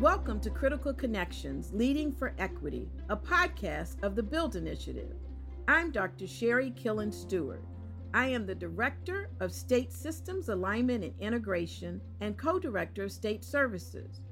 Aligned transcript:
Welcome 0.00 0.40
to 0.40 0.50
Critical 0.50 0.94
Connections 0.94 1.72
Leading 1.74 2.10
for 2.10 2.32
Equity, 2.38 2.88
a 3.10 3.16
podcast 3.18 4.02
of 4.02 4.16
the 4.16 4.22
Build 4.22 4.56
Initiative. 4.56 5.14
I'm 5.68 5.90
Dr. 5.90 6.26
Sherri 6.26 6.70
Killins 6.70 7.12
Stewart. 7.12 7.62
I 8.14 8.28
am 8.28 8.46
the 8.46 8.54
Director 8.54 9.28
of 9.40 9.52
State 9.52 9.92
Systems 9.92 10.48
Alignment 10.48 11.04
and 11.04 11.12
Integration 11.20 12.00
and 12.22 12.38
Co 12.38 12.58
Director 12.58 13.04
of 13.04 13.12
State 13.12 13.44
Services. 13.44 14.22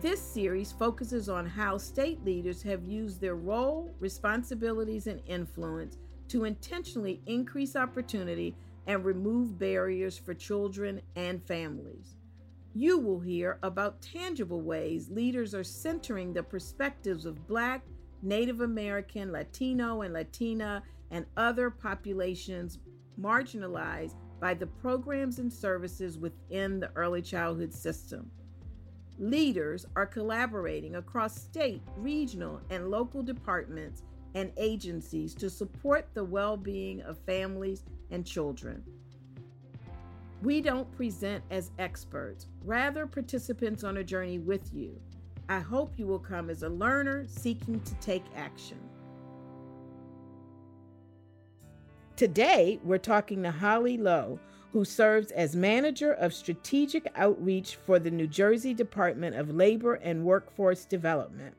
This 0.00 0.22
series 0.22 0.72
focuses 0.72 1.28
on 1.28 1.44
how 1.44 1.76
state 1.76 2.24
leaders 2.24 2.62
have 2.62 2.82
used 2.82 3.20
their 3.20 3.36
role, 3.36 3.94
responsibilities, 4.00 5.06
and 5.06 5.20
influence 5.26 5.98
to 6.28 6.44
intentionally 6.44 7.20
increase 7.26 7.76
opportunity 7.76 8.56
and 8.88 9.04
remove 9.04 9.56
barriers 9.56 10.18
for 10.18 10.34
children 10.34 11.00
and 11.14 11.40
families 11.46 12.16
you 12.78 12.96
will 12.96 13.18
hear 13.18 13.58
about 13.64 14.00
tangible 14.00 14.60
ways 14.60 15.10
leaders 15.10 15.52
are 15.52 15.64
centering 15.64 16.32
the 16.32 16.42
perspectives 16.42 17.26
of 17.26 17.46
Black, 17.48 17.82
Native 18.22 18.60
American, 18.60 19.32
Latino, 19.32 20.02
and 20.02 20.14
Latina, 20.14 20.82
and 21.10 21.26
other 21.36 21.70
populations 21.70 22.78
marginalized 23.20 24.14
by 24.40 24.54
the 24.54 24.66
programs 24.66 25.40
and 25.40 25.52
services 25.52 26.18
within 26.18 26.78
the 26.78 26.90
early 26.94 27.20
childhood 27.20 27.74
system. 27.74 28.30
Leaders 29.18 29.84
are 29.96 30.06
collaborating 30.06 30.94
across 30.94 31.34
state, 31.34 31.82
regional, 31.96 32.60
and 32.70 32.90
local 32.92 33.24
departments 33.24 34.04
and 34.34 34.52
agencies 34.56 35.34
to 35.34 35.50
support 35.50 36.06
the 36.14 36.22
well 36.22 36.56
being 36.56 37.00
of 37.00 37.18
families 37.26 37.82
and 38.10 38.24
children. 38.24 38.82
We 40.42 40.60
don't 40.60 40.90
present 40.92 41.42
as 41.50 41.72
experts, 41.78 42.46
rather, 42.64 43.06
participants 43.06 43.82
on 43.82 43.96
a 43.96 44.04
journey 44.04 44.38
with 44.38 44.72
you. 44.72 45.00
I 45.48 45.58
hope 45.60 45.98
you 45.98 46.06
will 46.06 46.18
come 46.18 46.50
as 46.50 46.62
a 46.62 46.68
learner 46.68 47.26
seeking 47.26 47.80
to 47.80 47.94
take 47.96 48.24
action. 48.36 48.78
Today, 52.16 52.78
we're 52.84 52.98
talking 52.98 53.42
to 53.44 53.50
Holly 53.50 53.96
Lowe, 53.96 54.38
who 54.72 54.84
serves 54.84 55.30
as 55.32 55.56
Manager 55.56 56.12
of 56.12 56.34
Strategic 56.34 57.10
Outreach 57.16 57.76
for 57.76 57.98
the 57.98 58.10
New 58.10 58.26
Jersey 58.26 58.74
Department 58.74 59.36
of 59.36 59.54
Labor 59.54 59.94
and 59.94 60.24
Workforce 60.24 60.84
Development. 60.84 61.54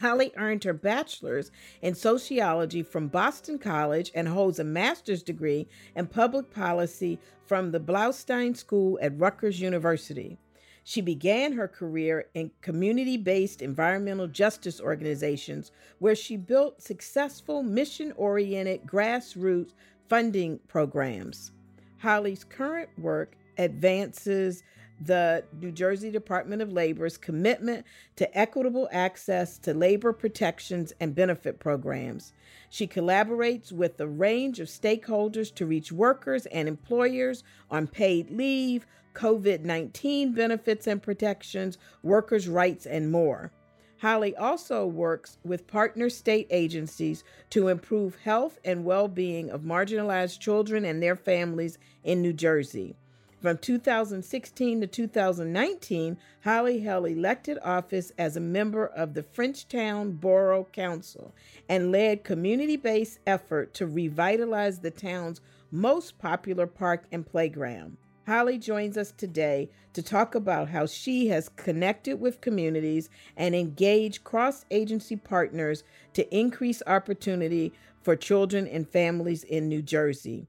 Holly 0.00 0.32
earned 0.36 0.64
her 0.64 0.72
bachelor's 0.72 1.50
in 1.80 1.94
sociology 1.94 2.82
from 2.82 3.08
Boston 3.08 3.58
College 3.58 4.10
and 4.14 4.28
holds 4.28 4.58
a 4.58 4.64
master's 4.64 5.22
degree 5.22 5.66
in 5.94 6.06
public 6.06 6.50
policy 6.50 7.18
from 7.46 7.70
the 7.70 7.80
Bloustein 7.80 8.56
School 8.56 8.98
at 9.00 9.18
Rutgers 9.18 9.60
University. 9.60 10.38
She 10.84 11.00
began 11.00 11.54
her 11.54 11.66
career 11.66 12.26
in 12.34 12.52
community 12.60 13.16
based 13.16 13.60
environmental 13.60 14.28
justice 14.28 14.80
organizations 14.80 15.72
where 15.98 16.14
she 16.14 16.36
built 16.36 16.80
successful 16.80 17.62
mission 17.62 18.12
oriented 18.16 18.86
grassroots 18.86 19.72
funding 20.08 20.60
programs. 20.68 21.50
Holly's 21.98 22.44
current 22.44 22.90
work 22.98 23.36
advances 23.58 24.62
the 25.00 25.44
New 25.60 25.72
Jersey 25.72 26.10
Department 26.10 26.62
of 26.62 26.72
Labor's 26.72 27.16
commitment 27.16 27.84
to 28.16 28.38
equitable 28.38 28.88
access 28.90 29.58
to 29.58 29.74
labor 29.74 30.12
protections 30.12 30.92
and 31.00 31.14
benefit 31.14 31.58
programs. 31.58 32.32
She 32.70 32.86
collaborates 32.86 33.72
with 33.72 34.00
a 34.00 34.06
range 34.06 34.58
of 34.60 34.68
stakeholders 34.68 35.54
to 35.56 35.66
reach 35.66 35.92
workers 35.92 36.46
and 36.46 36.68
employers 36.68 37.44
on 37.70 37.86
paid 37.86 38.30
leave, 38.30 38.86
COVID 39.14 39.64
19 39.64 40.32
benefits 40.32 40.86
and 40.86 41.02
protections, 41.02 41.78
workers' 42.02 42.48
rights, 42.48 42.86
and 42.86 43.10
more. 43.10 43.50
Holly 43.98 44.36
also 44.36 44.86
works 44.86 45.38
with 45.42 45.66
partner 45.66 46.10
state 46.10 46.46
agencies 46.50 47.24
to 47.50 47.68
improve 47.68 48.16
health 48.16 48.58
and 48.64 48.84
well 48.84 49.08
being 49.08 49.48
of 49.50 49.62
marginalized 49.62 50.38
children 50.38 50.84
and 50.84 51.02
their 51.02 51.16
families 51.16 51.78
in 52.04 52.20
New 52.20 52.34
Jersey. 52.34 52.94
From 53.42 53.58
2016 53.58 54.80
to 54.80 54.86
2019, 54.86 56.16
Holly 56.42 56.80
held 56.80 57.06
elected 57.06 57.58
office 57.62 58.10
as 58.16 58.34
a 58.34 58.40
member 58.40 58.86
of 58.86 59.12
the 59.12 59.22
Frenchtown 59.22 60.18
Borough 60.18 60.66
Council 60.72 61.34
and 61.68 61.92
led 61.92 62.24
community-based 62.24 63.18
effort 63.26 63.74
to 63.74 63.86
revitalize 63.86 64.78
the 64.80 64.90
town's 64.90 65.42
most 65.70 66.18
popular 66.18 66.66
park 66.66 67.04
and 67.12 67.26
playground. 67.26 67.98
Holly 68.26 68.56
joins 68.58 68.96
us 68.96 69.12
today 69.12 69.68
to 69.92 70.02
talk 70.02 70.34
about 70.34 70.70
how 70.70 70.86
she 70.86 71.28
has 71.28 71.50
connected 71.50 72.18
with 72.18 72.40
communities 72.40 73.10
and 73.36 73.54
engaged 73.54 74.24
cross 74.24 74.64
agency 74.70 75.14
partners 75.14 75.84
to 76.14 76.34
increase 76.34 76.82
opportunity 76.86 77.72
for 78.02 78.16
children 78.16 78.66
and 78.66 78.88
families 78.88 79.44
in 79.44 79.68
New 79.68 79.82
Jersey. 79.82 80.48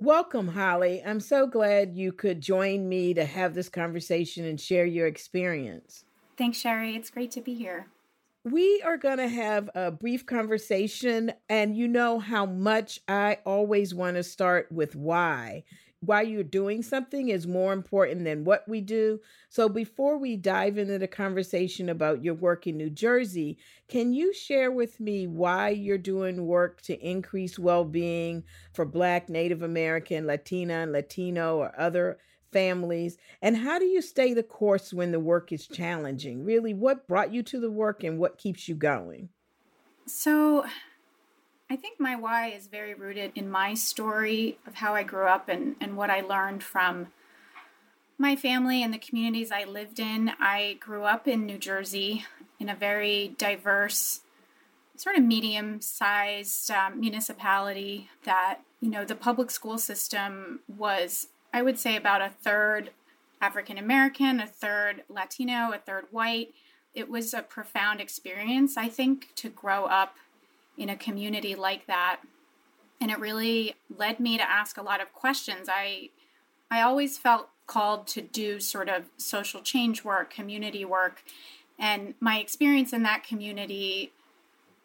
Welcome, 0.00 0.46
Holly. 0.46 1.02
I'm 1.04 1.18
so 1.18 1.48
glad 1.48 1.96
you 1.96 2.12
could 2.12 2.40
join 2.40 2.88
me 2.88 3.14
to 3.14 3.24
have 3.24 3.54
this 3.54 3.68
conversation 3.68 4.44
and 4.44 4.60
share 4.60 4.86
your 4.86 5.08
experience. 5.08 6.04
Thanks, 6.36 6.58
Sherri. 6.58 6.94
It's 6.94 7.10
great 7.10 7.32
to 7.32 7.40
be 7.40 7.54
here. 7.54 7.88
We 8.44 8.80
are 8.82 8.96
going 8.96 9.18
to 9.18 9.28
have 9.28 9.68
a 9.74 9.90
brief 9.90 10.24
conversation, 10.24 11.32
and 11.48 11.76
you 11.76 11.88
know 11.88 12.20
how 12.20 12.46
much 12.46 13.00
I 13.08 13.38
always 13.44 13.92
want 13.92 14.16
to 14.16 14.22
start 14.22 14.70
with 14.70 14.94
why 14.94 15.64
why 16.00 16.22
you're 16.22 16.44
doing 16.44 16.82
something 16.82 17.28
is 17.28 17.46
more 17.46 17.72
important 17.72 18.24
than 18.24 18.44
what 18.44 18.68
we 18.68 18.80
do. 18.80 19.20
So, 19.48 19.68
before 19.68 20.16
we 20.16 20.36
dive 20.36 20.78
into 20.78 20.98
the 20.98 21.08
conversation 21.08 21.88
about 21.88 22.22
your 22.22 22.34
work 22.34 22.66
in 22.66 22.76
New 22.76 22.90
Jersey, 22.90 23.58
can 23.88 24.12
you 24.12 24.32
share 24.32 24.70
with 24.70 25.00
me 25.00 25.26
why 25.26 25.70
you're 25.70 25.98
doing 25.98 26.46
work 26.46 26.80
to 26.82 26.98
increase 27.00 27.58
well 27.58 27.84
being 27.84 28.44
for 28.72 28.84
Black, 28.84 29.28
Native 29.28 29.62
American, 29.62 30.26
Latina, 30.26 30.74
and 30.74 30.92
Latino, 30.92 31.56
or 31.56 31.78
other 31.78 32.18
families? 32.52 33.18
And 33.42 33.56
how 33.56 33.78
do 33.78 33.84
you 33.84 34.00
stay 34.00 34.34
the 34.34 34.42
course 34.42 34.92
when 34.92 35.10
the 35.10 35.20
work 35.20 35.52
is 35.52 35.66
challenging? 35.66 36.44
Really, 36.44 36.74
what 36.74 37.08
brought 37.08 37.32
you 37.32 37.42
to 37.44 37.58
the 37.58 37.70
work 37.70 38.04
and 38.04 38.18
what 38.18 38.38
keeps 38.38 38.68
you 38.68 38.76
going? 38.76 39.30
So, 40.06 40.64
I 41.70 41.76
think 41.76 42.00
my 42.00 42.16
why 42.16 42.48
is 42.48 42.66
very 42.66 42.94
rooted 42.94 43.32
in 43.34 43.50
my 43.50 43.74
story 43.74 44.58
of 44.66 44.76
how 44.76 44.94
I 44.94 45.02
grew 45.02 45.26
up 45.26 45.50
and, 45.50 45.76
and 45.80 45.98
what 45.98 46.08
I 46.08 46.22
learned 46.22 46.62
from 46.62 47.08
my 48.16 48.36
family 48.36 48.82
and 48.82 48.92
the 48.92 48.98
communities 48.98 49.52
I 49.52 49.64
lived 49.64 50.00
in. 50.00 50.32
I 50.40 50.78
grew 50.80 51.02
up 51.04 51.28
in 51.28 51.44
New 51.44 51.58
Jersey 51.58 52.24
in 52.58 52.70
a 52.70 52.74
very 52.74 53.34
diverse, 53.36 54.22
sort 54.96 55.16
of 55.16 55.24
medium 55.24 55.82
sized 55.82 56.70
um, 56.70 56.98
municipality 57.00 58.08
that, 58.24 58.60
you 58.80 58.88
know, 58.88 59.04
the 59.04 59.14
public 59.14 59.50
school 59.50 59.76
system 59.76 60.60
was, 60.74 61.28
I 61.52 61.60
would 61.60 61.78
say, 61.78 61.96
about 61.96 62.22
a 62.22 62.30
third 62.30 62.92
African 63.42 63.76
American, 63.76 64.40
a 64.40 64.46
third 64.46 65.02
Latino, 65.10 65.72
a 65.72 65.78
third 65.78 66.06
white. 66.10 66.54
It 66.94 67.10
was 67.10 67.34
a 67.34 67.42
profound 67.42 68.00
experience, 68.00 68.78
I 68.78 68.88
think, 68.88 69.34
to 69.36 69.50
grow 69.50 69.84
up 69.84 70.16
in 70.78 70.88
a 70.88 70.96
community 70.96 71.54
like 71.54 71.86
that. 71.86 72.20
And 73.00 73.10
it 73.10 73.18
really 73.18 73.74
led 73.94 74.18
me 74.20 74.38
to 74.38 74.50
ask 74.50 74.78
a 74.78 74.82
lot 74.82 75.02
of 75.02 75.12
questions. 75.12 75.68
I 75.70 76.10
I 76.70 76.82
always 76.82 77.18
felt 77.18 77.48
called 77.66 78.06
to 78.08 78.22
do 78.22 78.60
sort 78.60 78.88
of 78.88 79.04
social 79.16 79.60
change 79.60 80.04
work, 80.04 80.32
community 80.32 80.84
work, 80.84 81.22
and 81.78 82.14
my 82.20 82.38
experience 82.38 82.92
in 82.92 83.02
that 83.02 83.24
community 83.24 84.12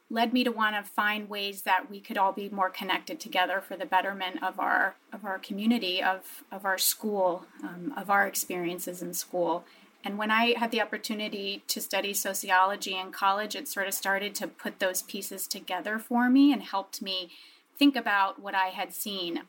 led 0.10 0.32
me 0.32 0.44
to 0.44 0.52
want 0.52 0.76
to 0.76 0.84
find 0.84 1.28
ways 1.28 1.64
that 1.64 1.90
we 1.90 2.00
could 2.00 2.18
all 2.18 2.32
be 2.32 2.48
more 2.50 2.70
connected 2.70 3.20
together 3.20 3.60
for 3.60 3.76
the 3.76 3.86
betterment 3.86 4.44
of 4.44 4.60
our 4.60 4.96
of 5.12 5.26
our 5.26 5.40
community, 5.40 6.04
of 6.04 6.44
of 6.52 6.66
our 6.66 6.78
school, 6.78 7.46
um, 7.64 7.94
of 7.98 8.10
our 8.10 8.28
experiences 8.28 9.02
in 9.02 9.14
school. 9.14 9.66
And 10.04 10.18
when 10.18 10.32
I 10.32 10.56
had 10.58 10.72
the 10.72 10.82
opportunity 10.82 11.64
to 11.68 11.80
study 11.80 12.14
sociology 12.14 12.98
in 12.98 13.12
college, 13.12 13.56
it 13.56 13.68
sort 13.68 13.88
of 13.88 13.94
started 13.94 14.36
to 14.36 14.48
put 14.48 14.80
those 14.80 15.02
pieces 15.02 15.48
together 15.48 15.98
for 15.98 16.30
me 16.30 16.52
and 16.52 16.62
helped 16.62 17.02
me 17.02 17.32
think 17.78 17.96
about 17.96 18.42
what 18.42 18.54
I 18.54 18.68
had 18.68 18.94
seen. 18.94 19.44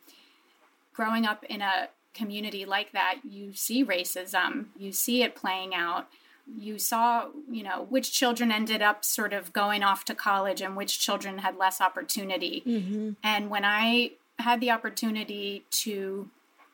Growing 0.92 1.26
up 1.26 1.42
in 1.44 1.60
a 1.60 1.88
community 2.14 2.64
like 2.64 2.92
that, 2.92 3.16
you 3.28 3.52
see 3.52 3.84
racism, 3.84 4.66
you 4.78 4.92
see 4.92 5.22
it 5.22 5.34
playing 5.34 5.74
out. 5.74 6.08
You 6.56 6.78
saw, 6.78 7.28
you 7.50 7.62
know, 7.62 7.86
which 7.88 8.12
children 8.12 8.52
ended 8.52 8.82
up 8.82 9.04
sort 9.04 9.32
of 9.32 9.52
going 9.52 9.82
off 9.82 10.04
to 10.04 10.14
college 10.14 10.60
and 10.60 10.76
which 10.76 11.00
children 11.00 11.38
had 11.38 11.56
less 11.56 11.80
opportunity. 11.80 12.62
Mm-hmm. 12.66 13.12
And 13.22 13.50
when 13.50 13.64
I 13.64 14.12
had 14.38 14.60
the 14.60 14.70
opportunity 14.70 15.64
to 15.70 16.28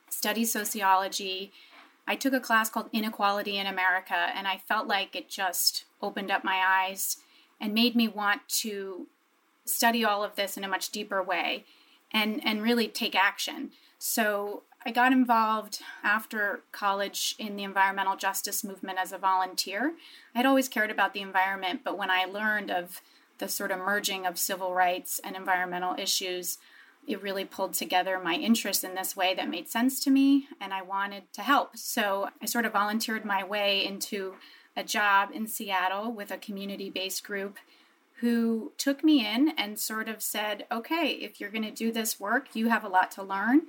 study 0.09 0.45
sociology, 0.45 1.53
I 2.11 2.17
took 2.17 2.33
a 2.33 2.41
class 2.41 2.69
called 2.69 2.91
Inequality 2.93 3.57
in 3.57 3.69
America, 3.69 4.17
and 4.35 4.49
I 4.49 4.59
felt 4.67 4.89
like 4.89 5.15
it 5.15 5.29
just 5.29 5.85
opened 6.03 6.29
up 6.29 6.43
my 6.43 6.61
eyes 6.67 7.19
and 7.61 7.73
made 7.73 7.95
me 7.95 8.09
want 8.09 8.49
to 8.49 9.07
study 9.65 10.05
all 10.05 10.25
of 10.25 10.35
this 10.35 10.57
in 10.57 10.65
a 10.65 10.69
much 10.69 10.91
deeper 10.91 11.23
way 11.23 11.67
and, 12.13 12.45
and 12.45 12.65
really 12.65 12.89
take 12.89 13.15
action. 13.15 13.71
So 14.01 14.65
I 14.85 14.91
got 14.91 15.13
involved 15.13 15.83
after 16.03 16.63
college 16.73 17.37
in 17.39 17.55
the 17.55 17.63
environmental 17.63 18.17
justice 18.17 18.65
movement 18.65 18.99
as 18.99 19.13
a 19.13 19.19
volunteer. 19.19 19.95
I'd 20.35 20.47
always 20.47 20.69
cared 20.69 20.91
about 20.91 21.15
the 21.15 21.21
environment, 21.21 21.83
but 21.85 21.97
when 21.97 22.11
I 22.11 22.25
learned 22.25 22.73
of 22.73 23.03
the 23.39 23.47
sort 23.47 23.71
of 23.71 23.79
merging 23.79 24.27
of 24.27 24.37
civil 24.37 24.75
rights 24.75 25.21
and 25.23 25.37
environmental 25.37 25.95
issues, 25.97 26.59
it 27.11 27.23
really 27.23 27.45
pulled 27.45 27.75
together 27.75 28.21
my 28.23 28.35
interest 28.35 28.85
in 28.85 28.95
this 28.95 29.17
way 29.17 29.35
that 29.35 29.49
made 29.49 29.69
sense 29.69 30.03
to 30.05 30.11
me, 30.11 30.49
and 30.61 30.73
I 30.73 30.83
wanted 30.83 31.33
to 31.35 31.43
help. 31.43 31.77
So 31.77 32.31
I 32.41 32.47
sort 32.47 32.65
of 32.65 32.73
volunteered 32.73 33.25
my 33.25 33.43
way 33.45 33.85
into 33.85 34.35
a 34.77 34.85
job 34.85 35.31
in 35.33 35.47
Seattle 35.47 36.13
with 36.13 36.31
a 36.31 36.39
community 36.39 36.91
based 36.91 37.25
group 37.25 37.59
who 38.21 38.73
took 38.77 39.03
me 39.03 39.27
in 39.27 39.51
and 39.57 39.79
sort 39.79 40.09
of 40.09 40.23
said, 40.23 40.67
okay, 40.71 41.09
if 41.09 41.41
you're 41.41 41.51
going 41.51 41.65
to 41.65 41.71
do 41.71 41.91
this 41.91 42.21
work, 42.21 42.49
you 42.55 42.69
have 42.69 42.85
a 42.85 42.89
lot 42.89 43.11
to 43.13 43.23
learn. 43.23 43.63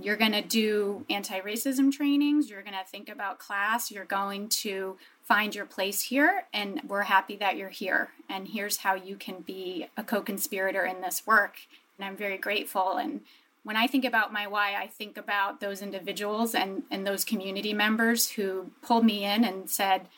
You're 0.00 0.16
going 0.16 0.32
to 0.32 0.42
do 0.42 1.04
anti 1.10 1.40
racism 1.40 1.92
trainings. 1.92 2.48
You're 2.48 2.62
going 2.62 2.72
to 2.72 2.90
think 2.90 3.08
about 3.08 3.38
class. 3.38 3.90
You're 3.90 4.04
going 4.04 4.48
to 4.48 4.96
find 5.22 5.54
your 5.54 5.66
place 5.66 6.02
here. 6.02 6.44
And 6.54 6.80
we're 6.88 7.02
happy 7.02 7.36
that 7.36 7.56
you're 7.56 7.68
here. 7.68 8.10
And 8.28 8.48
here's 8.48 8.78
how 8.78 8.94
you 8.94 9.16
can 9.16 9.40
be 9.40 9.88
a 9.96 10.02
co 10.02 10.22
conspirator 10.22 10.84
in 10.84 11.02
this 11.02 11.26
work. 11.26 11.58
And 12.00 12.08
I'm 12.08 12.16
very 12.16 12.38
grateful. 12.38 12.96
And 12.96 13.20
when 13.62 13.76
I 13.76 13.86
think 13.86 14.06
about 14.06 14.32
my 14.32 14.46
why, 14.46 14.74
I 14.74 14.86
think 14.86 15.18
about 15.18 15.60
those 15.60 15.82
individuals 15.82 16.54
and, 16.54 16.84
and 16.90 17.06
those 17.06 17.26
community 17.26 17.74
members 17.74 18.30
who 18.30 18.70
pulled 18.80 19.04
me 19.04 19.22
in 19.22 19.44
and 19.44 19.68
said, 19.68 20.08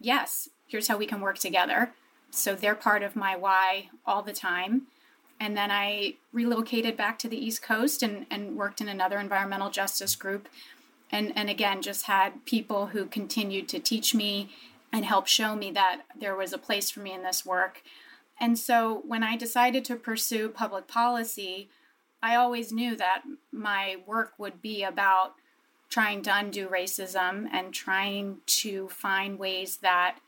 yes, 0.00 0.48
here's 0.66 0.88
how 0.88 0.96
we 0.96 1.04
can 1.04 1.20
work 1.20 1.38
together. 1.38 1.92
So 2.30 2.54
they're 2.54 2.74
part 2.74 3.02
of 3.02 3.16
my 3.16 3.36
why 3.36 3.90
all 4.06 4.22
the 4.22 4.32
time. 4.32 4.86
And 5.38 5.54
then 5.54 5.70
I 5.70 6.14
relocated 6.32 6.96
back 6.96 7.18
to 7.18 7.28
the 7.28 7.36
East 7.36 7.60
Coast 7.60 8.02
and, 8.02 8.24
and 8.30 8.56
worked 8.56 8.80
in 8.80 8.88
another 8.88 9.18
environmental 9.18 9.68
justice 9.68 10.16
group. 10.16 10.48
And, 11.12 11.34
and 11.36 11.50
again, 11.50 11.82
just 11.82 12.06
had 12.06 12.46
people 12.46 12.86
who 12.86 13.04
continued 13.04 13.68
to 13.68 13.78
teach 13.78 14.14
me 14.14 14.48
and 14.90 15.04
help 15.04 15.26
show 15.26 15.54
me 15.54 15.70
that 15.72 16.02
there 16.18 16.34
was 16.34 16.54
a 16.54 16.58
place 16.58 16.90
for 16.90 17.00
me 17.00 17.12
in 17.12 17.22
this 17.22 17.44
work. 17.44 17.82
And 18.40 18.58
so 18.58 19.02
when 19.06 19.22
I 19.22 19.36
decided 19.36 19.84
to 19.84 19.96
pursue 19.96 20.48
public 20.48 20.88
policy, 20.88 21.68
I 22.22 22.36
always 22.36 22.72
knew 22.72 22.96
that 22.96 23.22
my 23.52 23.96
work 24.06 24.32
would 24.38 24.62
be 24.62 24.82
about 24.82 25.34
trying 25.90 26.22
to 26.22 26.34
undo 26.34 26.68
racism 26.68 27.48
and 27.52 27.74
trying 27.74 28.38
to 28.46 28.88
find 28.88 29.38
ways 29.38 29.78
that 29.78 30.18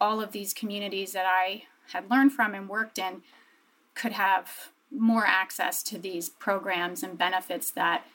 all 0.00 0.20
of 0.20 0.32
these 0.32 0.54
communities 0.54 1.12
that 1.12 1.26
I 1.26 1.64
had 1.92 2.10
learned 2.10 2.32
from 2.32 2.54
and 2.54 2.68
worked 2.68 2.98
in 2.98 3.22
could 3.94 4.12
have 4.12 4.70
more 4.90 5.26
access 5.26 5.82
to 5.82 5.98
these 5.98 6.28
programs 6.28 7.02
and 7.02 7.18
benefits 7.18 7.70
that 7.72 8.06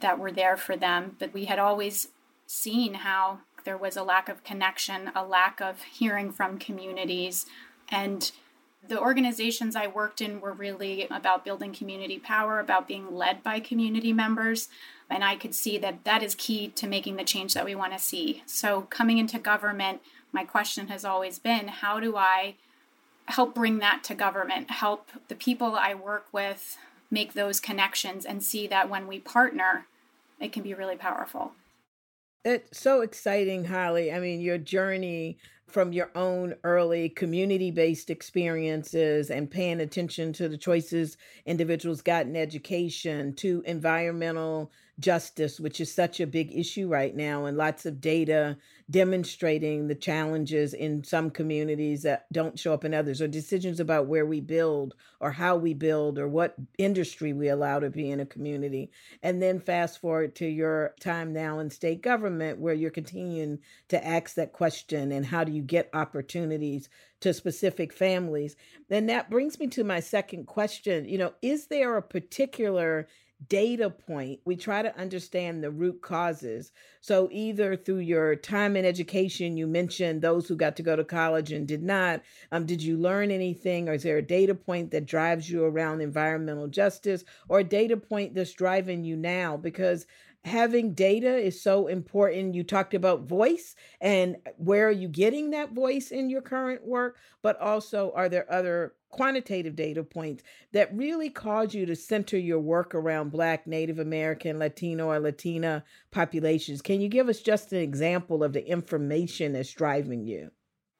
that 0.00 0.18
were 0.18 0.32
there 0.32 0.56
for 0.56 0.76
them. 0.76 1.16
But 1.18 1.32
we 1.32 1.46
had 1.46 1.58
always 1.58 2.08
seen 2.46 2.94
how 2.94 3.40
there 3.64 3.76
was 3.76 3.96
a 3.96 4.02
lack 4.02 4.28
of 4.28 4.44
connection 4.44 5.10
a 5.14 5.24
lack 5.24 5.60
of 5.60 5.82
hearing 5.82 6.30
from 6.30 6.58
communities 6.58 7.46
and 7.88 8.30
the 8.88 9.00
organizations 9.00 9.76
I 9.76 9.86
worked 9.86 10.20
in 10.20 10.40
were 10.40 10.52
really 10.52 11.06
about 11.10 11.44
building 11.44 11.72
community 11.72 12.18
power, 12.18 12.60
about 12.60 12.88
being 12.88 13.14
led 13.14 13.42
by 13.42 13.60
community 13.60 14.12
members. 14.12 14.68
And 15.08 15.22
I 15.22 15.36
could 15.36 15.54
see 15.54 15.78
that 15.78 16.04
that 16.04 16.22
is 16.22 16.34
key 16.34 16.68
to 16.68 16.86
making 16.86 17.16
the 17.16 17.24
change 17.24 17.54
that 17.54 17.64
we 17.64 17.74
want 17.74 17.92
to 17.92 17.98
see. 17.98 18.42
So, 18.46 18.82
coming 18.82 19.18
into 19.18 19.38
government, 19.38 20.00
my 20.32 20.44
question 20.44 20.88
has 20.88 21.04
always 21.04 21.38
been 21.38 21.68
how 21.68 22.00
do 22.00 22.16
I 22.16 22.56
help 23.26 23.54
bring 23.54 23.78
that 23.78 24.04
to 24.04 24.14
government, 24.14 24.70
help 24.70 25.10
the 25.28 25.34
people 25.34 25.74
I 25.74 25.94
work 25.94 26.26
with 26.32 26.76
make 27.10 27.34
those 27.34 27.60
connections 27.60 28.24
and 28.24 28.42
see 28.42 28.66
that 28.66 28.90
when 28.90 29.06
we 29.06 29.18
partner, 29.18 29.86
it 30.40 30.52
can 30.52 30.62
be 30.62 30.74
really 30.74 30.96
powerful. 30.96 31.52
It's 32.44 32.78
so 32.78 33.00
exciting, 33.00 33.64
Holly. 33.64 34.12
I 34.12 34.20
mean, 34.20 34.40
your 34.40 34.58
journey 34.58 35.38
from 35.68 35.92
your 35.92 36.10
own 36.14 36.54
early 36.64 37.08
community 37.08 37.70
based 37.70 38.08
experiences 38.08 39.30
and 39.30 39.50
paying 39.50 39.80
attention 39.80 40.32
to 40.32 40.48
the 40.48 40.56
choices 40.56 41.16
individuals 41.44 42.02
got 42.02 42.26
in 42.26 42.36
education 42.36 43.34
to 43.34 43.62
environmental 43.66 44.70
justice, 44.98 45.60
which 45.60 45.80
is 45.80 45.92
such 45.92 46.20
a 46.20 46.26
big 46.26 46.56
issue 46.56 46.88
right 46.88 47.14
now, 47.14 47.44
and 47.44 47.56
lots 47.56 47.84
of 47.84 48.00
data 48.00 48.56
demonstrating 48.88 49.88
the 49.88 49.94
challenges 49.94 50.72
in 50.72 51.02
some 51.02 51.28
communities 51.28 52.02
that 52.02 52.26
don't 52.32 52.58
show 52.58 52.72
up 52.72 52.84
in 52.84 52.94
others, 52.94 53.20
or 53.20 53.26
decisions 53.26 53.80
about 53.80 54.06
where 54.06 54.24
we 54.24 54.40
build, 54.40 54.94
or 55.20 55.32
how 55.32 55.56
we 55.56 55.74
build, 55.74 56.18
or 56.18 56.28
what 56.28 56.54
industry 56.78 57.32
we 57.32 57.48
allow 57.48 57.80
to 57.80 57.90
be 57.90 58.10
in 58.10 58.20
a 58.20 58.26
community. 58.26 58.90
And 59.22 59.42
then 59.42 59.58
fast 59.58 60.00
forward 60.00 60.36
to 60.36 60.46
your 60.46 60.94
time 61.00 61.32
now 61.32 61.58
in 61.58 61.70
state 61.70 62.00
government, 62.00 62.60
where 62.60 62.74
you're 62.74 62.90
continuing 62.90 63.58
to 63.88 64.06
ask 64.06 64.34
that 64.34 64.52
question 64.52 65.10
and 65.10 65.26
how 65.26 65.42
do 65.42 65.50
you 65.50 65.62
get 65.62 65.90
opportunities 65.92 66.88
to 67.20 67.34
specific 67.34 67.92
families. 67.92 68.54
Then 68.88 69.06
that 69.06 69.30
brings 69.30 69.58
me 69.58 69.66
to 69.68 69.84
my 69.84 70.00
second 70.00 70.46
question. 70.46 71.08
You 71.08 71.18
know, 71.18 71.32
is 71.42 71.66
there 71.66 71.96
a 71.96 72.02
particular 72.02 73.08
data 73.48 73.90
point, 73.90 74.40
we 74.44 74.56
try 74.56 74.82
to 74.82 74.98
understand 74.98 75.62
the 75.62 75.70
root 75.70 76.00
causes. 76.00 76.72
So, 77.00 77.28
either 77.30 77.76
through 77.76 77.98
your 77.98 78.34
time 78.34 78.76
in 78.76 78.84
education, 78.84 79.56
you 79.56 79.66
mentioned 79.66 80.22
those 80.22 80.48
who 80.48 80.56
got 80.56 80.76
to 80.76 80.82
go 80.82 80.96
to 80.96 81.04
college 81.04 81.52
and 81.52 81.68
did 81.68 81.82
not. 81.82 82.22
Um, 82.50 82.66
did 82.66 82.82
you 82.82 82.96
learn 82.96 83.30
anything, 83.30 83.88
or 83.88 83.94
is 83.94 84.02
there 84.02 84.18
a 84.18 84.22
data 84.22 84.54
point 84.54 84.90
that 84.90 85.06
drives 85.06 85.50
you 85.50 85.64
around 85.64 86.00
environmental 86.00 86.66
justice, 86.66 87.24
or 87.48 87.60
a 87.60 87.64
data 87.64 87.96
point 87.96 88.34
that's 88.34 88.52
driving 88.52 89.04
you 89.04 89.16
now? 89.16 89.56
Because 89.56 90.06
having 90.46 90.94
data 90.94 91.36
is 91.36 91.60
so 91.60 91.88
important. 91.88 92.54
You 92.54 92.62
talked 92.62 92.94
about 92.94 93.22
voice 93.22 93.74
and 94.00 94.36
where 94.56 94.86
are 94.88 94.92
you 94.92 95.08
getting 95.08 95.50
that 95.50 95.72
voice 95.72 96.12
in 96.12 96.30
your 96.30 96.40
current 96.40 96.86
work, 96.86 97.16
but 97.42 97.60
also 97.60 98.12
are 98.14 98.28
there 98.28 98.50
other 98.50 98.94
quantitative 99.10 99.74
data 99.74 100.04
points 100.04 100.44
that 100.72 100.94
really 100.96 101.30
cause 101.30 101.74
you 101.74 101.84
to 101.86 101.96
center 101.96 102.38
your 102.38 102.60
work 102.60 102.94
around 102.94 103.32
Black, 103.32 103.66
Native 103.66 103.98
American, 103.98 104.60
Latino, 104.60 105.08
or 105.08 105.18
Latina 105.18 105.82
populations? 106.12 106.80
Can 106.80 107.00
you 107.00 107.08
give 107.08 107.28
us 107.28 107.40
just 107.40 107.72
an 107.72 107.80
example 107.80 108.44
of 108.44 108.52
the 108.52 108.64
information 108.64 109.52
that's 109.52 109.72
driving 109.72 110.24
you? 110.24 110.52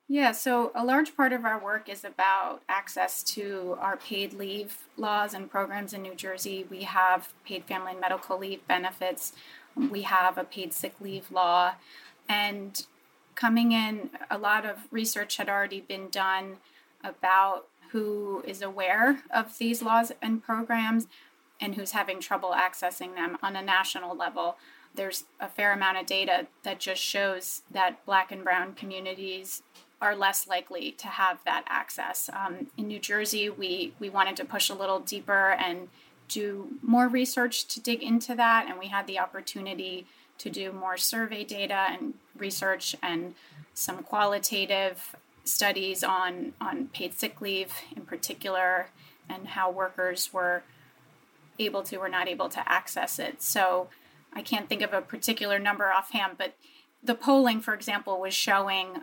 Yeah, 0.09 0.31
so 0.33 0.71
a 0.75 0.85
large 0.85 1.17
part 1.17 1.33
of 1.33 1.45
our 1.45 1.59
work 1.59 1.89
is 1.89 2.05
about 2.05 2.63
access 2.69 3.25
to 3.25 3.77
our 3.81 3.97
paid 3.97 4.35
leave 4.35 4.87
laws 4.97 5.35
and 5.35 5.51
programs 5.51 5.93
in 5.93 6.03
New 6.03 6.15
Jersey. 6.15 6.65
We 6.71 6.85
have 6.85 7.33
paid 7.45 7.65
family 7.65 7.93
and 7.93 8.01
medical 8.01 8.39
leave 8.39 8.65
benefits, 8.69 9.33
we 9.77 10.03
have 10.03 10.39
a 10.39 10.45
paid 10.45 10.73
sick 10.73 10.95
leave 11.01 11.31
law, 11.33 11.75
and 12.29 12.87
coming 13.35 13.73
in, 13.73 14.11
a 14.31 14.39
lot 14.39 14.65
of 14.65 14.87
research 14.93 15.39
had 15.39 15.49
already 15.49 15.81
been 15.81 16.09
done 16.09 16.59
about 17.03 17.67
who 17.91 18.43
is 18.47 18.63
aware 18.63 19.23
of 19.35 19.59
these 19.59 19.83
laws 19.83 20.13
and 20.23 20.43
programs 20.43 21.09
and 21.61 21.75
who's 21.75 21.93
having 21.93 22.21
trouble 22.21 22.53
accessing 22.57 23.15
them 23.15 23.39
on 23.43 23.57
a 23.57 23.63
national 23.63 24.17
level. 24.17 24.57
There's 24.95 25.25
a 25.41 25.49
fair 25.49 25.73
amount 25.73 25.99
of 25.99 26.07
data 26.07 26.47
that 26.63 26.81
just 26.81 27.03
shows 27.03 27.63
that 27.71 28.05
Black 28.07 28.31
and 28.31 28.45
Brown 28.45 28.75
communities 28.75 29.63
are 30.01 30.15
less 30.15 30.47
likely 30.47 30.93
to 30.93 31.07
have 31.07 31.39
that 31.45 31.65
access. 31.69 32.29
Um, 32.33 32.67
in 32.77 32.87
New 32.89 32.99
Jersey, 32.99 33.49
we, 33.49 33.95
we 33.99 34.11
wanted 34.11 34.37
to 34.37 34.45
push 34.45 34.69
a 34.69 34.75
little 34.75 35.01
deeper 35.01 35.53
and 35.53 35.89
do 36.29 36.69
more 36.83 37.09
research 37.09 37.67
to 37.69 37.81
dig 37.81 38.03
into 38.03 38.35
that, 38.35 38.67
and 38.69 38.79
we 38.79 38.89
had 38.89 39.07
the 39.07 39.19
opportunity 39.19 40.07
to 40.39 40.51
do 40.51 40.73
more 40.73 40.97
survey 40.97 41.45
data 41.45 41.87
and 41.91 42.15
research 42.37 42.95
and 43.03 43.35
some 43.73 44.03
qualitative 44.03 45.17
studies 45.45 46.03
on, 46.03 46.53
on 46.61 46.89
paid 46.89 47.15
sick 47.15 47.41
leave 47.41 47.73
in 47.95 48.03
particular 48.03 48.89
and 49.29 49.49
how 49.49 49.71
workers 49.71 50.33
were 50.33 50.63
able 51.59 51.83
to 51.83 51.97
or 51.97 52.09
not 52.09 52.29
able 52.29 52.49
to 52.49 52.71
access 52.71 53.19
it. 53.19 53.43
So 53.43 53.89
I 54.33 54.43
can't 54.43 54.69
think 54.69 54.83
of 54.83 54.93
a 54.93 55.01
particular 55.01 55.59
number 55.59 55.91
offhand, 55.91 56.37
but 56.37 56.55
the 57.03 57.15
polling, 57.15 57.61
for 57.61 57.73
example, 57.73 58.21
was 58.21 58.35
showing 58.35 59.03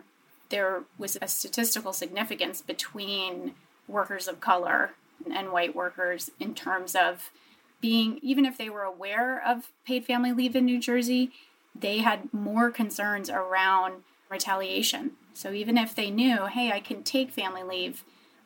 there 0.54 0.84
was 0.98 1.18
a 1.20 1.26
statistical 1.26 1.92
significance 1.92 2.62
between 2.62 3.56
workers 3.88 4.28
of 4.28 4.38
color 4.38 4.92
and 5.34 5.50
white 5.50 5.74
workers 5.74 6.30
in 6.38 6.54
terms 6.54 6.94
of 6.94 7.32
being, 7.80 8.20
even 8.22 8.44
if 8.44 8.56
they 8.56 8.70
were 8.70 8.84
aware 8.84 9.42
of 9.44 9.72
paid 9.84 10.04
family 10.04 10.32
leave 10.32 10.54
in 10.54 10.64
New 10.64 10.78
Jersey, 10.78 11.32
they 11.74 11.98
had 11.98 12.32
more 12.32 12.70
concerns 12.70 13.28
around 13.28 14.04
retaliation. 14.30 15.10
So 15.32 15.52
even 15.52 15.76
if 15.76 15.92
they 15.92 16.08
knew, 16.08 16.46
hey, 16.46 16.70
I 16.70 16.78
can 16.78 17.02
take 17.02 17.32
family 17.32 17.64
leave, 17.64 18.04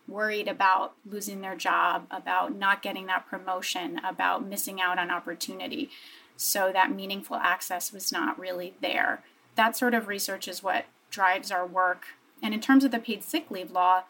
worried 0.08 0.48
about 0.48 0.94
losing 1.04 1.42
their 1.42 1.56
job, 1.56 2.06
about 2.10 2.56
not 2.56 2.80
getting 2.80 3.04
that 3.08 3.26
promotion, 3.28 4.00
about 4.02 4.46
missing 4.46 4.80
out 4.80 4.98
on 4.98 5.10
opportunity. 5.10 5.90
So 6.38 6.70
that 6.72 6.90
meaningful 6.90 7.36
access 7.36 7.92
was 7.92 8.10
not 8.10 8.38
really 8.38 8.72
there. 8.80 9.22
That 9.56 9.76
sort 9.76 9.92
of 9.92 10.08
research 10.08 10.48
is 10.48 10.62
what 10.62 10.86
drives 11.10 11.50
our 11.50 11.66
work. 11.66 12.06
And 12.42 12.54
in 12.54 12.60
terms 12.60 12.84
of 12.84 12.90
the 12.90 12.98
paid 12.98 13.22
sick 13.22 13.50
leave 13.50 13.70
law, 13.70 14.04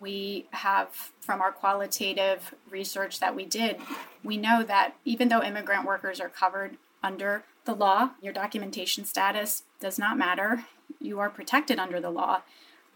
we 0.00 0.46
have 0.50 1.12
from 1.20 1.40
our 1.40 1.50
qualitative 1.50 2.54
research 2.70 3.20
that 3.20 3.34
we 3.34 3.44
did, 3.44 3.76
we 4.22 4.36
know 4.36 4.62
that 4.62 4.94
even 5.04 5.28
though 5.28 5.42
immigrant 5.42 5.84
workers 5.84 6.20
are 6.20 6.28
covered 6.28 6.76
under 7.02 7.44
the 7.68 7.74
law. 7.74 8.10
Your 8.22 8.32
documentation 8.32 9.04
status 9.04 9.62
does 9.78 9.98
not 9.98 10.16
matter. 10.16 10.64
You 11.00 11.20
are 11.20 11.28
protected 11.28 11.78
under 11.78 12.00
the 12.00 12.10
law. 12.10 12.40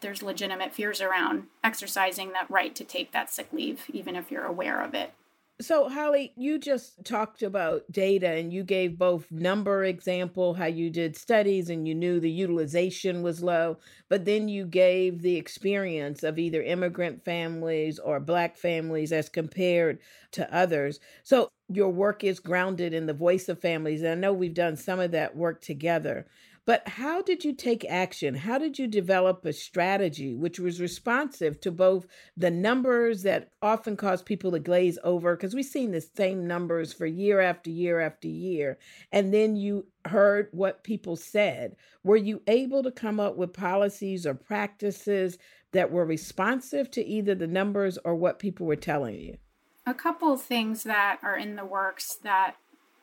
There's 0.01 0.23
legitimate 0.23 0.75
fears 0.75 1.01
around 1.01 1.45
exercising 1.63 2.33
that 2.33 2.51
right 2.51 2.75
to 2.75 2.83
take 2.83 3.13
that 3.13 3.31
sick 3.31 3.49
leave, 3.53 3.85
even 3.93 4.17
if 4.17 4.31
you're 4.31 4.47
aware 4.47 4.83
of 4.83 4.95
it. 4.95 5.13
So, 5.63 5.89
Holly, 5.89 6.33
you 6.37 6.59
just 6.59 7.05
talked 7.05 7.43
about 7.43 7.91
data 7.91 8.29
and 8.29 8.53
you 8.53 8.65
gave 8.65 8.99
both 8.99 9.31
number 9.31 9.85
example, 9.85 10.55
how 10.55 10.67
you 10.67 10.91
did 10.91 11.17
studies 11.17 11.71
and 11.71 11.87
you 11.89 11.95
knew 11.95 12.21
the 12.21 12.31
utilization 12.31 13.23
was 13.23 13.43
low, 13.43 13.79
but 14.11 14.25
then 14.27 14.49
you 14.49 14.67
gave 14.67 15.23
the 15.23 15.37
experience 15.37 16.23
of 16.25 16.39
either 16.39 16.63
immigrant 16.63 17.25
families 17.25 17.99
or 18.01 18.19
Black 18.21 18.57
families 18.59 19.13
as 19.13 19.29
compared 19.31 20.01
to 20.33 20.53
others. 20.55 21.01
So, 21.23 21.51
your 21.69 21.91
work 21.91 22.25
is 22.25 22.41
grounded 22.41 22.93
in 22.93 23.07
the 23.07 23.15
voice 23.15 23.49
of 23.49 23.61
families. 23.61 24.03
And 24.03 24.11
I 24.11 24.15
know 24.17 24.33
we've 24.35 24.53
done 24.53 24.77
some 24.77 25.01
of 25.01 25.13
that 25.13 25.37
work 25.37 25.63
together. 25.63 26.27
But 26.65 26.87
how 26.87 27.23
did 27.23 27.45
you 27.45 27.53
take 27.55 27.85
action? 27.89 28.35
How 28.37 28.57
did 28.57 28.79
you 28.79 28.87
develop 28.87 29.45
a 29.45 29.53
strategy 29.53 30.33
which 30.33 30.61
was 30.61 30.81
responsive 30.81 31.61
to 31.61 31.73
both 31.73 32.07
the 32.37 32.53
numbers 32.53 33.25
that 33.25 33.51
often 33.61 33.97
cause 33.97 34.23
people 34.23 34.53
to 34.53 34.61
glaze 34.61 34.97
over? 35.03 35.35
Because 35.35 35.57
we've 35.57 35.65
seen 35.65 35.91
the 35.91 36.01
same 36.01 36.47
numbers 36.47 36.93
for 36.93 37.05
year 37.05 37.41
after 37.41 37.69
year 37.69 37.99
after 37.99 38.29
year. 38.29 38.79
And 39.11 39.35
then 39.35 39.57
you 39.57 39.87
heard 40.05 40.49
what 40.53 40.85
people 40.85 41.17
said. 41.17 41.75
Were 42.05 42.17
you 42.17 42.43
able 42.47 42.85
to 42.85 42.93
come 42.93 43.19
up 43.19 43.37
with 43.37 43.53
policies 43.53 44.25
or 44.25 44.35
practices 44.35 45.39
that 45.73 45.91
were 45.91 46.05
responsive 46.05 46.93
to 46.93 47.05
either 47.05 47.35
the 47.35 47.49
numbers 47.49 47.99
or 48.05 48.15
what 48.15 48.39
people 48.39 48.67
were 48.67 48.77
telling 48.77 49.19
you? 49.19 49.37
A 49.85 49.95
couple 49.95 50.33
of 50.33 50.43
things 50.43 50.85
that 50.85 51.19
are 51.25 51.37
in 51.37 51.57
the 51.57 51.65
works 51.65 52.15
that 52.23 52.55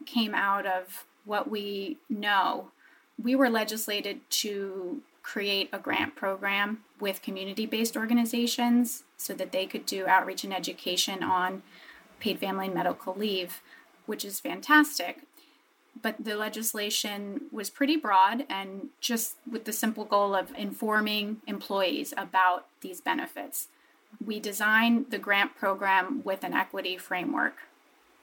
came 0.05 0.33
out 0.33 0.65
of 0.65 1.05
what 1.25 1.51
we 1.51 1.97
know 2.09 2.71
we 3.21 3.35
were 3.35 3.49
legislated 3.49 4.21
to 4.29 5.01
create 5.21 5.69
a 5.71 5.79
grant 5.79 6.15
program 6.15 6.79
with 6.99 7.21
community 7.21 7.65
based 7.65 7.95
organizations 7.95 9.03
so 9.17 9.33
that 9.33 9.51
they 9.51 9.65
could 9.65 9.85
do 9.85 10.07
outreach 10.07 10.43
and 10.43 10.53
education 10.53 11.21
on 11.21 11.61
paid 12.19 12.39
family 12.39 12.65
and 12.65 12.75
medical 12.75 13.13
leave, 13.15 13.61
which 14.05 14.25
is 14.25 14.39
fantastic. 14.39 15.19
But 16.01 16.15
the 16.19 16.35
legislation 16.35 17.41
was 17.51 17.69
pretty 17.69 17.97
broad 17.97 18.45
and 18.49 18.89
just 19.01 19.35
with 19.49 19.65
the 19.65 19.73
simple 19.73 20.05
goal 20.05 20.33
of 20.33 20.53
informing 20.57 21.41
employees 21.45 22.13
about 22.15 22.67
these 22.81 23.01
benefits. 23.01 23.67
We 24.25 24.39
designed 24.39 25.11
the 25.11 25.19
grant 25.19 25.55
program 25.55 26.23
with 26.23 26.43
an 26.43 26.53
equity 26.53 26.97
framework 26.97 27.55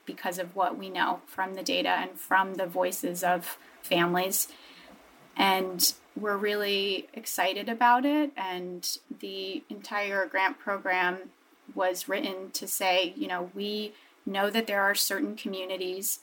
because 0.06 0.38
of 0.38 0.56
what 0.56 0.78
we 0.78 0.88
know 0.88 1.20
from 1.26 1.54
the 1.54 1.62
data 1.62 1.90
and 1.90 2.12
from 2.12 2.54
the 2.54 2.66
voices 2.66 3.22
of 3.22 3.58
families 3.82 4.48
and 5.36 5.92
we're 6.18 6.36
really 6.36 7.08
excited 7.12 7.68
about 7.68 8.04
it. 8.04 8.30
And 8.36 8.98
the 9.20 9.62
entire 9.68 10.26
grant 10.26 10.58
program 10.58 11.30
was 11.74 12.08
written 12.08 12.50
to 12.52 12.66
say, 12.66 13.12
you 13.16 13.28
know, 13.28 13.50
we 13.54 13.92
know 14.24 14.50
that 14.50 14.66
there 14.66 14.82
are 14.82 14.94
certain 14.94 15.36
communities 15.36 16.20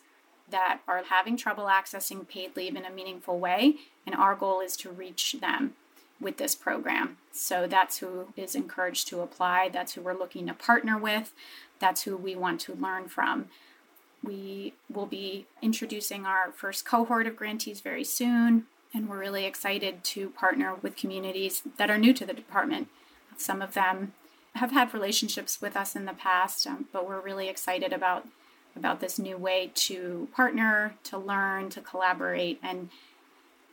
that 0.49 0.79
are 0.87 1.03
having 1.09 1.37
trouble 1.37 1.65
accessing 1.65 2.27
paid 2.27 2.55
leave 2.55 2.75
in 2.75 2.85
a 2.85 2.91
meaningful 2.91 3.39
way, 3.39 3.75
and 4.05 4.15
our 4.15 4.35
goal 4.35 4.61
is 4.61 4.75
to 4.77 4.91
reach 4.91 5.37
them 5.39 5.73
with 6.19 6.37
this 6.37 6.55
program. 6.55 7.17
So 7.31 7.67
that's 7.67 7.97
who 7.97 8.27
is 8.35 8.55
encouraged 8.55 9.07
to 9.09 9.21
apply, 9.21 9.69
that's 9.69 9.93
who 9.93 10.01
we're 10.01 10.17
looking 10.17 10.47
to 10.47 10.53
partner 10.53 10.97
with, 10.97 11.33
that's 11.79 12.03
who 12.03 12.15
we 12.15 12.35
want 12.35 12.61
to 12.61 12.75
learn 12.75 13.07
from. 13.07 13.47
We 14.23 14.73
will 14.91 15.05
be 15.05 15.47
introducing 15.61 16.25
our 16.25 16.51
first 16.51 16.85
cohort 16.85 17.27
of 17.27 17.35
grantees 17.35 17.81
very 17.81 18.03
soon 18.03 18.67
and 18.93 19.09
we're 19.09 19.19
really 19.19 19.45
excited 19.45 20.03
to 20.03 20.29
partner 20.29 20.75
with 20.81 20.95
communities 20.95 21.63
that 21.77 21.89
are 21.89 21.97
new 21.97 22.13
to 22.13 22.25
the 22.25 22.33
department. 22.33 22.87
Some 23.37 23.61
of 23.61 23.73
them 23.73 24.13
have 24.55 24.71
had 24.71 24.93
relationships 24.93 25.61
with 25.61 25.75
us 25.75 25.95
in 25.95 26.05
the 26.05 26.13
past, 26.13 26.67
um, 26.67 26.85
but 26.93 27.07
we're 27.07 27.21
really 27.21 27.49
excited 27.49 27.91
about 27.91 28.27
about 28.75 28.99
this 28.99 29.19
new 29.19 29.37
way 29.37 29.69
to 29.75 30.27
partner, 30.35 30.95
to 31.03 31.15
learn, 31.15 31.69
to 31.69 31.79
collaborate, 31.79 32.59
and 32.63 32.89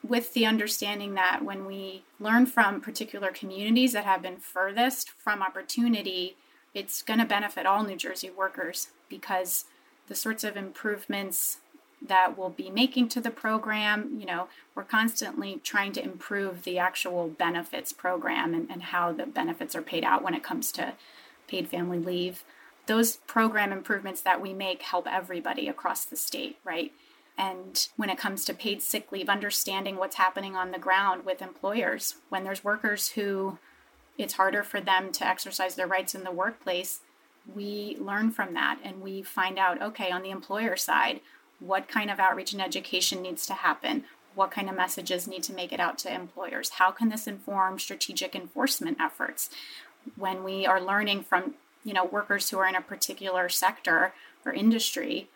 with 0.07 0.33
the 0.35 0.47
understanding 0.47 1.15
that 1.15 1.45
when 1.45 1.67
we 1.67 2.03
learn 2.19 2.47
from 2.47 2.81
particular 2.81 3.31
communities 3.31 3.93
that 3.93 4.05
have 4.05 4.23
been 4.23 4.37
furthest 4.37 5.11
from 5.11 5.43
opportunity, 5.43 6.37
it's 6.75 7.03
going 7.03 7.19
to 7.19 7.27
benefit 7.27 7.67
all 7.67 7.83
New 7.83 7.97
Jersey 7.97 8.31
workers 8.31 8.89
because 9.09 9.65
the 10.09 10.15
sorts 10.15 10.45
of 10.45 10.57
improvements 10.57 11.59
that 12.03 12.37
we'll 12.37 12.51
be 12.51 12.71
making 12.71 13.09
to 13.11 13.21
the 13.21 13.31
program. 13.31 14.17
You 14.19 14.27
know, 14.27 14.49
we're 14.75 14.85
constantly 14.85 15.61
trying 15.63 15.93
to 15.93 16.03
improve 16.03 16.63
the 16.63 16.79
actual 16.79 17.29
benefits 17.29 17.93
program 17.93 18.55
and, 18.55 18.71
and 18.71 18.85
how 18.85 19.13
the 19.13 19.27
benefits 19.27 19.75
are 19.75 19.83
paid 19.83 20.05
out 20.05 20.23
when 20.23 20.35
it 20.35 20.43
comes 20.43 20.73
to 20.73 20.95
paid 21.47 21.69
family 21.69 21.99
leave. 21.99 22.45
Those 22.87 23.17
program 23.19 23.73
improvements 23.73 24.21
that 24.23 24.41
we 24.41 24.55
make 24.55 24.83
help 24.83 25.07
everybody 25.07 25.69
across 25.69 26.05
the 26.05 26.17
state, 26.17 26.59
right? 26.65 26.93
And 27.37 27.89
when 27.97 28.11
it 28.11 28.19
comes 28.19 28.45
to 28.45 28.55
paid 28.55 28.83
sick 28.83 29.13
leave, 29.13 29.29
understanding 29.29 29.97
what's 29.97 30.17
happening 30.17 30.57
on 30.57 30.73
the 30.73 30.79
ground 30.79 31.25
with 31.25 31.41
employers, 31.41 32.17
when 32.29 32.45
there's 32.45 32.65
workers 32.65 33.11
who 33.11 33.59
it's 34.19 34.35
harder 34.35 34.63
for 34.63 34.81
them 34.81 35.13
to 35.13 35.27
exercise 35.27 35.75
their 35.75 35.87
rights 35.87 36.15
in 36.15 36.25
the 36.25 36.31
workplace, 36.31 37.01
we 37.55 37.97
learn 37.99 38.31
from 38.31 38.53
that 38.55 38.79
and 38.85 39.01
we 39.01 39.23
find 39.23 39.59
out 39.59 39.81
okay, 39.81 40.11
on 40.11 40.23
the 40.23 40.31
employer 40.31 40.77
side, 40.77 41.21
what 41.61 41.89
kind 41.89 42.11
of 42.11 42.19
outreach 42.19 42.53
and 42.53 42.63
education 42.63 43.23
needs 43.23 43.47
to 43.47 43.55
happen? 43.55 44.05
What 44.35 44.51
kind 44.51 44.69
of 44.69 44.77
messages 44.77 45.27
need 45.29 45.43
to 45.45 45.53
make 45.53 45.73
it 45.73 45.81
out 45.81 45.99
to 45.99 46.15
employers? 46.15 46.71
How 46.71 46.91
can 46.91 47.09
this 47.09 47.27
inform 47.27 47.79
strategic 47.79 48.35
enforcement 48.35 48.99
efforts? 49.01 49.51
When 50.17 50.43
we 50.43 50.67
are 50.67 50.81
learning 50.81 51.25
from 51.25 51.55
you 51.85 51.93
know 51.93 52.05
workers 52.05 52.51
who 52.51 52.59
are 52.59 52.69
in 52.69 52.75
a 52.75 52.81
particular 52.81 53.49
sector 53.49 54.13
or 54.45 54.53
industry 54.53 55.29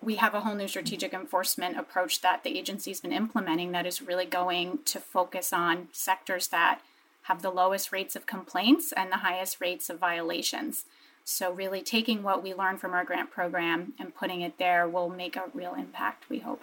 we 0.00 0.16
have 0.16 0.34
a 0.34 0.40
whole 0.40 0.54
new 0.54 0.68
strategic 0.68 1.12
enforcement 1.12 1.76
approach 1.76 2.22
that 2.22 2.42
the 2.42 2.58
agency's 2.58 3.00
been 3.00 3.12
implementing 3.12 3.72
that 3.72 3.86
is 3.86 4.00
really 4.00 4.24
going 4.24 4.78
to 4.86 4.98
focus 4.98 5.52
on 5.52 5.88
sectors 5.92 6.48
that 6.48 6.80
have 7.24 7.42
the 7.42 7.50
lowest 7.50 7.92
rates 7.92 8.16
of 8.16 8.26
complaints 8.26 8.92
and 8.92 9.10
the 9.10 9.18
highest 9.18 9.60
rates 9.60 9.90
of 9.90 9.98
violations 9.98 10.84
so, 11.24 11.50
really 11.50 11.80
taking 11.80 12.22
what 12.22 12.42
we 12.42 12.52
learned 12.52 12.80
from 12.80 12.92
our 12.92 13.04
grant 13.04 13.30
program 13.30 13.94
and 13.98 14.14
putting 14.14 14.42
it 14.42 14.58
there 14.58 14.86
will 14.86 15.08
make 15.08 15.36
a 15.36 15.44
real 15.54 15.74
impact, 15.74 16.28
we 16.28 16.38
hope. 16.40 16.60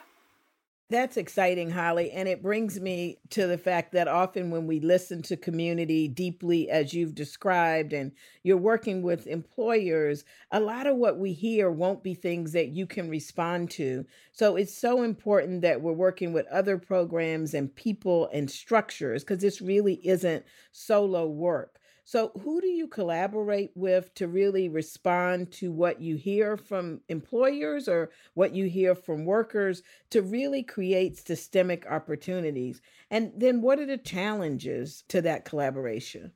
That's 0.92 1.16
exciting, 1.16 1.72
Holly. 1.72 2.12
And 2.12 2.28
it 2.28 2.44
brings 2.44 2.78
me 2.80 3.18
to 3.30 3.48
the 3.48 3.58
fact 3.58 3.94
that 3.94 4.10
often 4.10 4.52
when 4.52 4.68
we 4.68 4.82
listen 4.82 5.22
to 5.24 5.38
community 5.38 6.10
deeply, 6.10 6.70
as 6.70 6.94
you've 6.94 7.16
described, 7.16 7.94
and 7.94 8.12
you're 8.44 8.58
working 8.58 9.02
with 9.02 9.26
employers, 9.26 10.26
a 10.52 10.60
lot 10.60 10.88
of 10.88 10.98
what 10.98 11.18
we 11.18 11.32
hear 11.32 11.72
won't 11.72 12.04
be 12.04 12.14
things 12.14 12.52
that 12.52 12.70
you 12.70 12.86
can 12.86 13.10
respond 13.10 13.72
to. 13.72 14.06
So 14.34 14.58
it's 14.58 14.78
so 14.78 15.02
important 15.02 15.62
that 15.62 15.82
we're 15.82 15.94
working 15.94 16.34
with 16.34 16.46
other 16.48 16.78
programs 16.78 17.54
and 17.54 17.74
people 17.74 18.30
and 18.34 18.52
structures 18.52 19.24
because 19.24 19.42
this 19.42 19.62
really 19.62 20.06
isn't 20.06 20.46
solo 20.74 21.26
work. 21.26 21.80
So, 22.04 22.32
who 22.44 22.60
do 22.62 22.68
you 22.68 22.88
collaborate 22.88 23.72
with 23.76 24.14
to 24.16 24.28
really 24.28 24.70
respond 24.70 25.52
to 25.54 25.72
what 25.72 26.02
you 26.02 26.16
hear 26.16 26.58
from 26.58 27.02
employers 27.10 27.88
or 27.88 28.10
what 28.34 28.56
you 28.56 28.66
hear 28.66 28.96
from 28.96 29.26
workers 29.26 29.84
to 30.10 30.22
really 30.22 30.64
create 30.64 31.18
systemic 31.18 31.86
opportunities? 31.90 32.82
And 33.10 33.32
then, 33.38 33.62
what 33.62 33.80
are 33.80 33.86
the 33.86 33.98
challenges 33.98 35.04
to 35.10 35.22
that 35.22 35.46
collaboration? 35.46 36.32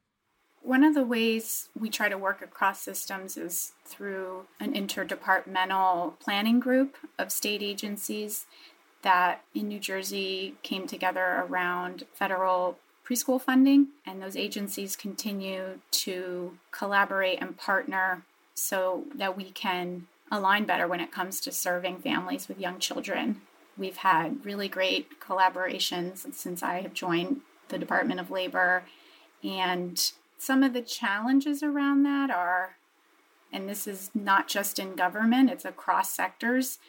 One 0.62 0.84
of 0.84 0.95
the 0.95 1.05
ways 1.05 1.69
we 1.79 1.89
try 1.89 2.10
to 2.10 2.17
work 2.17 2.41
across 2.41 2.81
systems 2.81 3.38
is 3.38 3.74
through 3.86 4.45
an 4.60 4.74
interdepartmental 4.74 6.19
planning 6.19 6.60
group 6.60 6.95
of 7.19 7.31
state 7.31 7.62
agencies 7.62 8.48
that 9.03 9.43
in 9.53 9.67
New 9.67 9.79
Jersey 9.79 10.55
came 10.63 10.88
together 10.88 11.45
around 11.48 12.05
federal 12.13 12.79
preschool 13.07 13.39
funding, 13.39 13.88
and 14.05 14.21
those 14.21 14.35
agencies 14.35 14.95
continue 14.95 15.79
to 15.91 16.57
collaborate 16.71 17.41
and 17.41 17.57
partner 17.57 18.24
so 18.55 19.03
that 19.13 19.38
we 19.38 19.51
can 19.51 20.07
align 20.31 20.65
better 20.65 20.88
when 20.88 21.00
it 21.00 21.12
comes 21.12 21.39
to 21.39 21.51
serving 21.51 22.00
families 22.00 22.47
with 22.47 22.59
young 22.59 22.79
children. 22.79 23.41
We've 23.77 23.97
had 23.97 24.43
really 24.43 24.67
great 24.67 25.19
collaborations 25.19 26.33
since 26.33 26.63
I 26.63 26.81
have 26.81 26.93
joined 26.93 27.41
the 27.69 27.77
Department 27.77 28.19
of 28.19 28.31
Labor, 28.31 28.83
and 29.43 30.12
some 30.38 30.63
of 30.63 30.74
the 30.74 30.81
challenges 30.81 31.62
around 31.62 32.03
that 32.03 32.31
are, 32.31 32.77
and 33.51 33.69
this 33.69 33.85
is 33.88 34.09
not 34.13 34.47
just 34.47 34.79
in 34.79 34.95
government, 34.95 35.51
it's 35.51 35.65
across 35.65 36.12
sectors. 36.12 36.79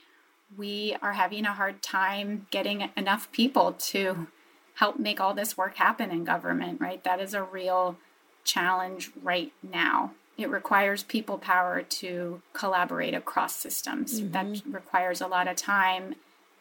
We 0.56 0.96
are 1.02 1.14
having 1.14 1.44
a 1.44 1.52
hard 1.52 1.82
time 1.82 2.46
getting 2.50 2.88
enough 2.96 3.30
people 3.32 3.73
to 3.73 4.28
help 4.76 4.99
make 4.99 5.21
all 5.21 5.35
this 5.35 5.56
work 5.56 5.76
happen 5.76 6.11
in 6.11 6.25
government, 6.25 6.80
right? 6.80 7.02
That 7.04 7.21
is 7.21 7.35
a 7.35 7.42
real 7.42 7.97
challenge 8.45 9.11
right 9.23 9.52
now. 9.62 10.12
It 10.38 10.50
requires 10.50 11.02
people 11.02 11.38
power 11.38 11.83
to 11.83 12.42
collaborate 12.52 13.14
across 13.14 13.56
systems. 13.56 14.21
Mm-hmm. 14.21 14.33
That 14.33 14.62
requires 14.66 15.21
a 15.21 15.26
lot 15.26 15.49
of 15.49 15.56
time 15.56 16.14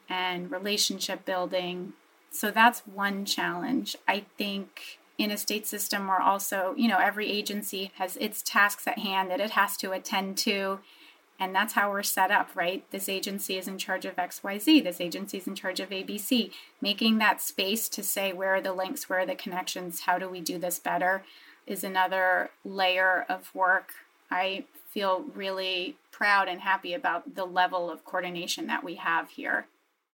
and 0.09 0.49
relationship 0.49 1.25
building. 1.25 1.93
So 2.31 2.51
that's 2.51 2.81
one 2.81 3.25
challenge. 3.25 3.97
I 4.07 4.25
think 4.37 4.99
in 5.17 5.31
a 5.31 5.37
state 5.37 5.67
system 5.67 6.07
where 6.07 6.21
also, 6.21 6.73
you 6.77 6.87
know, 6.87 6.99
every 6.99 7.29
agency 7.29 7.91
has 7.95 8.17
its 8.17 8.41
tasks 8.41 8.87
at 8.87 8.99
hand 8.99 9.29
that 9.31 9.39
it 9.39 9.51
has 9.51 9.77
to 9.77 9.91
attend 9.91 10.37
to. 10.39 10.79
And 11.39 11.53
that's 11.53 11.73
how 11.73 11.91
we're 11.91 12.03
set 12.03 12.31
up, 12.31 12.49
right? 12.55 12.89
This 12.91 13.09
agency 13.09 13.57
is 13.57 13.67
in 13.67 13.77
charge 13.77 14.05
of 14.05 14.15
XYZ, 14.15 14.83
this 14.83 15.01
agency 15.01 15.37
is 15.37 15.47
in 15.47 15.55
charge 15.55 15.79
of 15.79 15.89
ABC. 15.89 16.51
Making 16.81 17.17
that 17.17 17.41
space 17.41 17.89
to 17.89 18.03
say 18.03 18.31
where 18.31 18.55
are 18.55 18.61
the 18.61 18.73
links, 18.73 19.09
where 19.09 19.19
are 19.19 19.25
the 19.25 19.35
connections, 19.35 20.01
how 20.01 20.17
do 20.17 20.29
we 20.29 20.39
do 20.39 20.57
this 20.57 20.79
better 20.79 21.23
is 21.67 21.83
another 21.83 22.51
layer 22.63 23.25
of 23.27 23.53
work. 23.55 23.93
I 24.29 24.65
feel 24.89 25.25
really 25.33 25.97
proud 26.11 26.47
and 26.47 26.61
happy 26.61 26.93
about 26.93 27.35
the 27.35 27.45
level 27.45 27.89
of 27.89 28.05
coordination 28.05 28.67
that 28.67 28.83
we 28.83 28.95
have 28.95 29.29
here. 29.29 29.67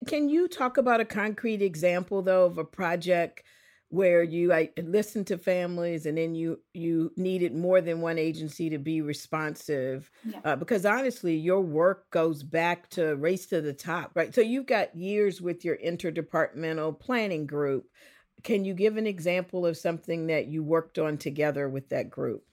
Can 0.07 0.29
you 0.29 0.47
talk 0.47 0.77
about 0.77 0.99
a 0.99 1.05
concrete 1.05 1.61
example, 1.61 2.21
though, 2.23 2.45
of 2.45 2.57
a 2.57 2.63
project? 2.63 3.43
Where 3.91 4.23
you 4.23 4.53
I 4.53 4.69
listened 4.81 5.27
to 5.27 5.37
families 5.37 6.05
and 6.05 6.17
then 6.17 6.33
you 6.33 6.61
you 6.73 7.11
needed 7.17 7.53
more 7.53 7.81
than 7.81 7.99
one 7.99 8.17
agency 8.17 8.69
to 8.69 8.77
be 8.77 9.01
responsive 9.01 10.09
yeah. 10.25 10.39
uh, 10.45 10.55
because 10.55 10.85
honestly 10.85 11.35
your 11.35 11.59
work 11.59 12.09
goes 12.09 12.41
back 12.41 12.89
to 12.91 13.17
race 13.17 13.47
to 13.47 13.59
the 13.59 13.73
top 13.73 14.11
right? 14.15 14.33
So 14.33 14.39
you've 14.39 14.65
got 14.65 14.95
years 14.95 15.41
with 15.41 15.65
your 15.65 15.77
interdepartmental 15.77 16.99
planning 16.99 17.45
group. 17.45 17.85
Can 18.43 18.63
you 18.63 18.73
give 18.73 18.95
an 18.95 19.05
example 19.05 19.65
of 19.65 19.77
something 19.77 20.27
that 20.27 20.47
you 20.47 20.63
worked 20.63 20.97
on 20.97 21.17
together 21.17 21.67
with 21.67 21.89
that 21.89 22.09
group? 22.09 22.45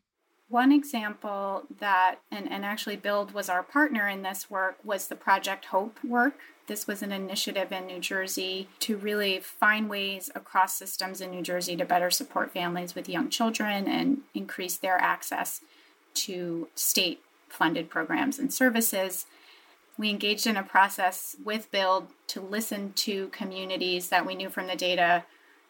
One 0.48 0.72
example 0.72 1.62
that 1.78 2.16
and, 2.32 2.50
and 2.50 2.64
actually 2.64 2.96
build 2.96 3.32
was 3.32 3.48
our 3.48 3.62
partner 3.62 4.08
in 4.08 4.22
this 4.22 4.50
work 4.50 4.78
was 4.82 5.06
the 5.06 5.16
project 5.16 5.66
hope 5.66 6.02
work 6.02 6.40
this 6.68 6.86
was 6.86 7.02
an 7.02 7.10
initiative 7.10 7.72
in 7.72 7.86
New 7.86 7.98
Jersey 7.98 8.68
to 8.80 8.96
really 8.96 9.40
find 9.40 9.88
ways 9.88 10.30
across 10.34 10.76
systems 10.76 11.20
in 11.20 11.30
New 11.30 11.42
Jersey 11.42 11.74
to 11.76 11.84
better 11.84 12.10
support 12.10 12.52
families 12.52 12.94
with 12.94 13.08
young 13.08 13.30
children 13.30 13.88
and 13.88 14.18
increase 14.34 14.76
their 14.76 14.98
access 14.98 15.62
to 16.14 16.68
state 16.74 17.20
funded 17.48 17.88
programs 17.88 18.38
and 18.38 18.52
services. 18.52 19.26
We 19.96 20.10
engaged 20.10 20.46
in 20.46 20.56
a 20.56 20.62
process 20.62 21.36
with 21.42 21.70
Build 21.70 22.08
to 22.28 22.40
listen 22.40 22.92
to 22.96 23.28
communities 23.28 24.10
that 24.10 24.26
we 24.26 24.34
knew 24.34 24.50
from 24.50 24.66
the 24.66 24.76
data 24.76 25.24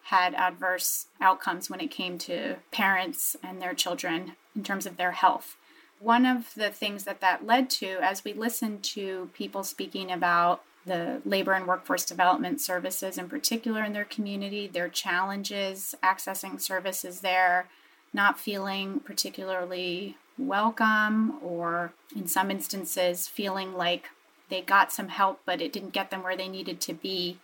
had 0.05 0.35
adverse 0.35 1.07
outcomes 1.21 1.71
when 1.71 1.81
it 1.81 1.91
came 1.91 2.19
to 2.19 2.57
parents 2.73 3.37
and 3.43 3.63
their 3.63 3.75
children 3.75 4.33
in 4.57 4.65
terms 4.65 4.85
of 4.85 4.97
their 4.97 5.13
health. 5.13 5.57
One 6.01 6.27
of 6.27 6.55
the 6.55 6.71
things 6.71 7.05
that 7.05 7.21
that 7.21 7.47
led 7.47 7.71
to, 7.71 7.99
as 8.03 8.25
we 8.25 8.33
listened 8.33 8.83
to 8.85 9.31
people 9.35 9.65
speaking 9.65 10.11
about 10.11 10.63
the 10.89 11.23
labor 11.25 11.53
and 11.53 11.67
workforce 11.67 12.05
development 12.05 12.61
services 12.61 13.17
in 13.17 13.29
particular 13.29 13.85
in 13.85 13.93
their 13.93 14.05
community, 14.05 14.67
their 14.67 14.89
challenges 14.89 15.95
accessing 16.03 16.61
services 16.61 17.21
there, 17.21 17.69
not 18.13 18.41
feeling 18.41 19.01
particularly 19.01 20.17
welcome, 20.37 21.39
or 21.43 21.93
in 22.17 22.27
some 22.27 22.51
instances, 22.51 23.29
feeling 23.29 23.75
like 23.75 24.09
they 24.49 24.63
got 24.63 24.93
some 24.93 25.09
help 25.09 25.41
but 25.45 25.61
it 25.61 25.73
didn't 25.73 25.93
get 25.93 26.11
them 26.11 26.23
where 26.23 26.37
they 26.37 26.49
needed 26.49 26.81
to 26.81 26.95
be, 26.95 27.39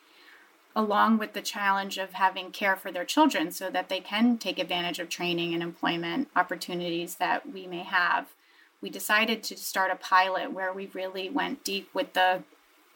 along 0.74 1.18
with 1.18 1.34
the 1.34 1.42
challenge 1.42 1.98
of 1.98 2.14
having 2.14 2.50
care 2.50 2.76
for 2.76 2.90
their 2.90 3.04
children 3.04 3.52
so 3.52 3.70
that 3.70 3.88
they 3.88 4.00
can 4.00 4.38
take 4.38 4.58
advantage 4.58 4.98
of 4.98 5.08
training 5.08 5.54
and 5.54 5.62
employment 5.62 6.28
opportunities 6.34 7.16
that 7.16 7.52
we 7.52 7.66
may 7.66 7.82
have. 7.84 8.28
We 8.80 8.90
decided 8.90 9.42
to 9.44 9.56
start 9.56 9.90
a 9.90 9.96
pilot 9.96 10.52
where 10.52 10.72
we 10.72 10.90
really 10.92 11.30
went 11.30 11.64
deep 11.64 11.88
with 11.94 12.12
the 12.14 12.42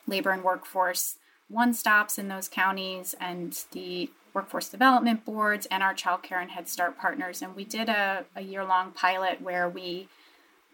labor 0.09 0.31
and 0.31 0.43
workforce 0.43 1.19
one 1.49 1.73
stops 1.73 2.19
in 2.19 2.29
those 2.29 2.49
counties 2.49 3.15
and 3.21 3.65
the 3.73 4.11
workforce 4.35 4.69
development 4.69 5.25
boards 5.25 5.67
and 5.71 5.83
our 5.83 5.95
child 5.95 6.23
care 6.23 6.41
and 6.41 6.51
Head 6.51 6.69
Start 6.69 6.99
partners. 6.99 7.41
And 7.43 7.57
we 7.57 7.65
did 7.65 7.89
a, 7.89 8.27
a 8.37 8.43
year 8.43 8.65
long 8.65 8.93
pilot 8.93 9.41
where 9.41 9.69
we 9.69 10.09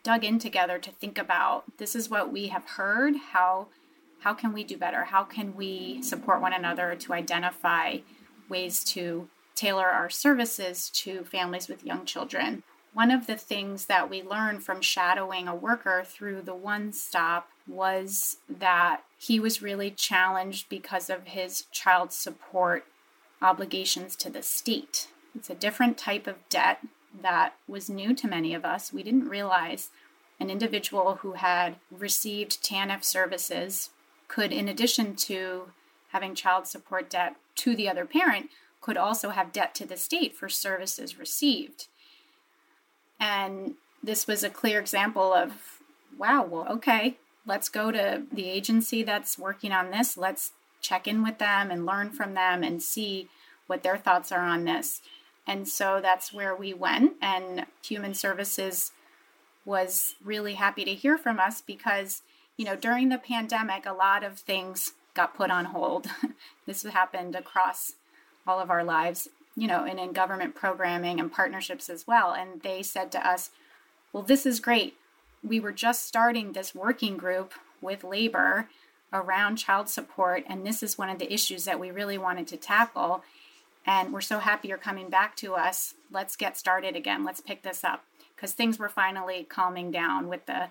dug 0.03 0.25
in 0.25 0.39
together 0.39 0.79
to 0.79 0.91
think 0.91 1.17
about 1.17 1.65
this 1.79 1.95
is 1.95 2.11
what 2.11 2.33
we 2.33 2.49
have 2.49 2.65
heard. 2.65 3.15
How, 3.31 3.69
how 4.21 4.35
can 4.35 4.53
we 4.53 4.65
do 4.65 4.77
better? 4.77 5.05
How 5.05 5.23
can 5.23 5.55
we 5.55 6.03
support 6.03 6.41
one 6.41 6.53
another 6.53 6.97
to 6.97 7.13
identify 7.13 7.99
ways 8.49 8.83
to 8.85 9.29
tailor 9.55 9.87
our 9.87 10.11
services 10.11 10.91
to 10.91 11.25
families 11.25 11.69
with 11.69 11.87
young 11.87 12.05
children? 12.05 12.65
One 12.93 13.11
of 13.11 13.27
the 13.27 13.37
things 13.37 13.87
that 13.87 14.11
we 14.11 14.23
learned 14.23 14.63
from 14.63 14.81
shadowing 14.81 15.49
a 15.49 15.55
worker 15.55 16.05
through 16.05 16.43
the 16.43 16.55
one 16.55 16.93
stop 16.93 17.49
was 17.67 18.39
that 18.49 19.03
he 19.27 19.41
was 19.41 19.63
really 19.63 19.91
challenged 19.91 20.69
because 20.69 21.09
of 21.09 21.29
his 21.29 21.65
child 21.73 22.13
support 22.13 22.85
obligations 23.41 24.17
to 24.17 24.29
the 24.29 24.43
state. 24.43 25.09
It's 25.35 25.49
a 25.49 25.55
different 25.55 25.97
type 25.97 26.27
of 26.27 26.47
debt 26.51 26.81
that 27.23 27.55
was 27.67 27.89
new 27.89 28.15
to 28.15 28.29
many 28.29 28.53
of 28.53 28.67
us. 28.67 28.93
We 28.93 29.03
didn't 29.03 29.31
realize 29.31 29.89
an 30.39 30.51
individual 30.51 31.21
who 31.23 31.33
had 31.33 31.77
received 31.91 32.63
TANF 32.63 33.03
services 33.03 33.91
could, 34.29 34.53
in 34.53 34.69
addition 34.69 35.17
to 35.17 35.69
having 36.09 36.35
child 36.35 36.67
support 36.67 37.09
debt 37.09 37.37
to 37.57 37.75
the 37.75 37.89
other 37.89 38.05
parent, 38.05 38.51
could 38.83 38.99
also 38.99 39.31
have 39.31 39.53
debt 39.53 39.75
to 39.77 39.87
the 39.87 39.97
state 39.97 40.37
for 40.37 40.51
services 40.51 41.19
received. 41.19 41.87
And 43.19 43.77
this 44.03 44.27
was 44.27 44.45
a 44.45 44.51
clear 44.51 44.79
example 44.79 45.33
of 45.33 45.81
wow, 46.19 46.45
well, 46.45 46.67
okay, 46.69 47.17
let's 47.47 47.69
go 47.69 47.91
to 47.91 48.23
the 48.33 48.49
agency 48.49 49.03
that's 49.03 49.39
working 49.39 49.73
on 49.73 49.91
this. 49.91 50.17
Let's 50.17 50.53
check 50.81 51.07
in 51.07 51.23
with 51.23 51.39
them 51.39 51.71
and 51.71 51.87
learn 51.87 52.11
from 52.11 52.35
them 52.35 52.63
and 52.63 52.83
see 52.83 53.29
what 53.67 53.83
their 53.83 53.97
thoughts 53.97 54.31
are 54.33 54.45
on 54.45 54.65
this. 54.65 55.01
And 55.47 55.69
so 55.69 56.01
that's 56.03 56.33
where 56.33 56.55
we 56.55 56.73
went. 56.73 57.15
And 57.21 57.67
Human 57.83 58.15
Services 58.15 58.93
was 59.65 60.15
really 60.23 60.55
happy 60.55 60.85
to 60.85 60.95
hear 60.95 61.17
from 61.17 61.39
us 61.39 61.63
because, 61.63 62.23
you 62.57 62.65
know, 62.65 62.77
during 62.77 63.09
the 63.09 63.19
pandemic, 63.19 63.87
a 63.87 63.93
lot 63.93 64.25
of 64.25 64.39
things 64.39 64.93
got 65.15 65.37
put 65.37 65.51
on 65.51 65.67
hold. 65.67 66.07
this 66.67 66.83
happened 66.83 67.35
across 67.35 67.93
all 68.47 68.61
of 68.61 68.71
our 68.71 68.85
lives, 68.85 69.29
you 69.57 69.67
know, 69.67 69.85
and 69.85 69.99
in 69.99 70.13
government 70.13 70.55
programming 70.55 71.21
and 71.21 71.33
partnerships 71.33 71.89
as 71.89 72.07
well. 72.07 72.33
And 72.33 72.63
they 72.63 72.83
said 72.83 73.13
to 73.13 73.27
us, 73.27 73.51
well, 74.13 74.23
this 74.23 74.45
is 74.47 74.61
great 74.61 74.97
we 75.45 75.61
were 75.61 75.73
just 75.73 76.07
starting 76.07 76.53
this 76.53 76.75
working 76.75 77.17
group 77.17 77.53
with 77.81 78.03
labor 78.03 78.69
around 79.13 79.57
child 79.57 79.89
support, 79.89 80.43
and 80.49 80.67
this 80.67 80.83
is 80.83 80.99
one 80.99 81.11
of 81.11 81.19
the 81.19 81.33
issues 81.33 81.65
that 81.67 81.79
we 81.79 81.91
really 81.91 82.19
wanted 82.19 82.47
to 82.49 82.57
tackle. 82.57 83.23
And 83.87 84.13
we're 84.13 84.23
so 84.23 84.39
happy 84.39 84.69
you're 84.69 84.79
coming 84.79 85.11
back 85.11 85.37
to 85.37 85.55
us. 85.55 85.95
Let's 86.11 86.37
get 86.37 86.57
started 86.57 86.97
again. 86.97 87.25
Let's 87.25 87.41
pick 87.41 87.63
this 87.63 87.85
up 87.85 88.05
because 88.35 88.53
things 88.53 88.79
were 88.79 88.89
finally 88.89 89.47
calming 89.49 89.91
down 89.91 90.29
with 90.29 90.47
the 90.47 90.69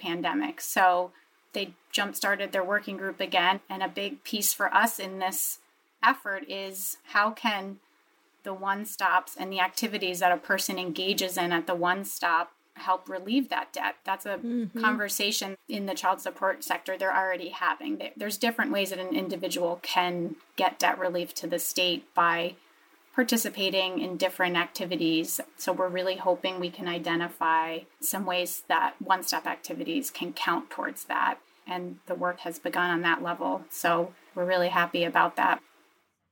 pandemic. 0.00 0.60
So 0.62 1.12
they 1.52 1.74
jump 1.92 2.16
started 2.16 2.52
their 2.52 2.64
working 2.64 2.96
group 2.96 3.20
again. 3.20 3.60
And 3.68 3.82
a 3.82 3.88
big 3.88 4.24
piece 4.24 4.54
for 4.54 4.72
us 4.74 4.98
in 4.98 5.18
this 5.18 5.58
effort 6.02 6.44
is 6.48 6.96
how 7.12 7.30
can 7.30 7.78
the 8.42 8.54
one 8.54 8.86
stops 8.86 9.36
and 9.38 9.52
the 9.52 9.60
activities 9.60 10.20
that 10.20 10.32
a 10.32 10.36
person 10.36 10.78
engages 10.78 11.36
in 11.36 11.52
at 11.52 11.66
the 11.66 11.74
one 11.74 12.04
stop 12.04 12.52
help 12.76 13.08
relieve 13.08 13.48
that 13.48 13.72
debt. 13.72 13.96
That's 14.04 14.26
a 14.26 14.36
mm-hmm. 14.36 14.80
conversation 14.80 15.56
in 15.68 15.86
the 15.86 15.94
child 15.94 16.20
support 16.20 16.62
sector 16.62 16.96
they're 16.96 17.16
already 17.16 17.48
having. 17.48 18.00
There's 18.16 18.38
different 18.38 18.72
ways 18.72 18.90
that 18.90 18.98
an 18.98 19.14
individual 19.14 19.80
can 19.82 20.36
get 20.56 20.78
debt 20.78 20.98
relief 20.98 21.34
to 21.34 21.46
the 21.46 21.58
state 21.58 22.12
by 22.14 22.54
participating 23.14 23.98
in 23.98 24.18
different 24.18 24.56
activities. 24.56 25.40
So 25.56 25.72
we're 25.72 25.88
really 25.88 26.16
hoping 26.16 26.60
we 26.60 26.70
can 26.70 26.86
identify 26.86 27.80
some 27.98 28.26
ways 28.26 28.62
that 28.68 28.94
one 28.98 29.22
stop 29.22 29.46
activities 29.46 30.10
can 30.10 30.34
count 30.34 30.68
towards 30.68 31.04
that. 31.04 31.38
And 31.66 31.98
the 32.06 32.14
work 32.14 32.40
has 32.40 32.58
begun 32.58 32.90
on 32.90 33.00
that 33.02 33.22
level. 33.22 33.62
So 33.70 34.12
we're 34.34 34.44
really 34.44 34.68
happy 34.68 35.02
about 35.02 35.36
that. 35.36 35.62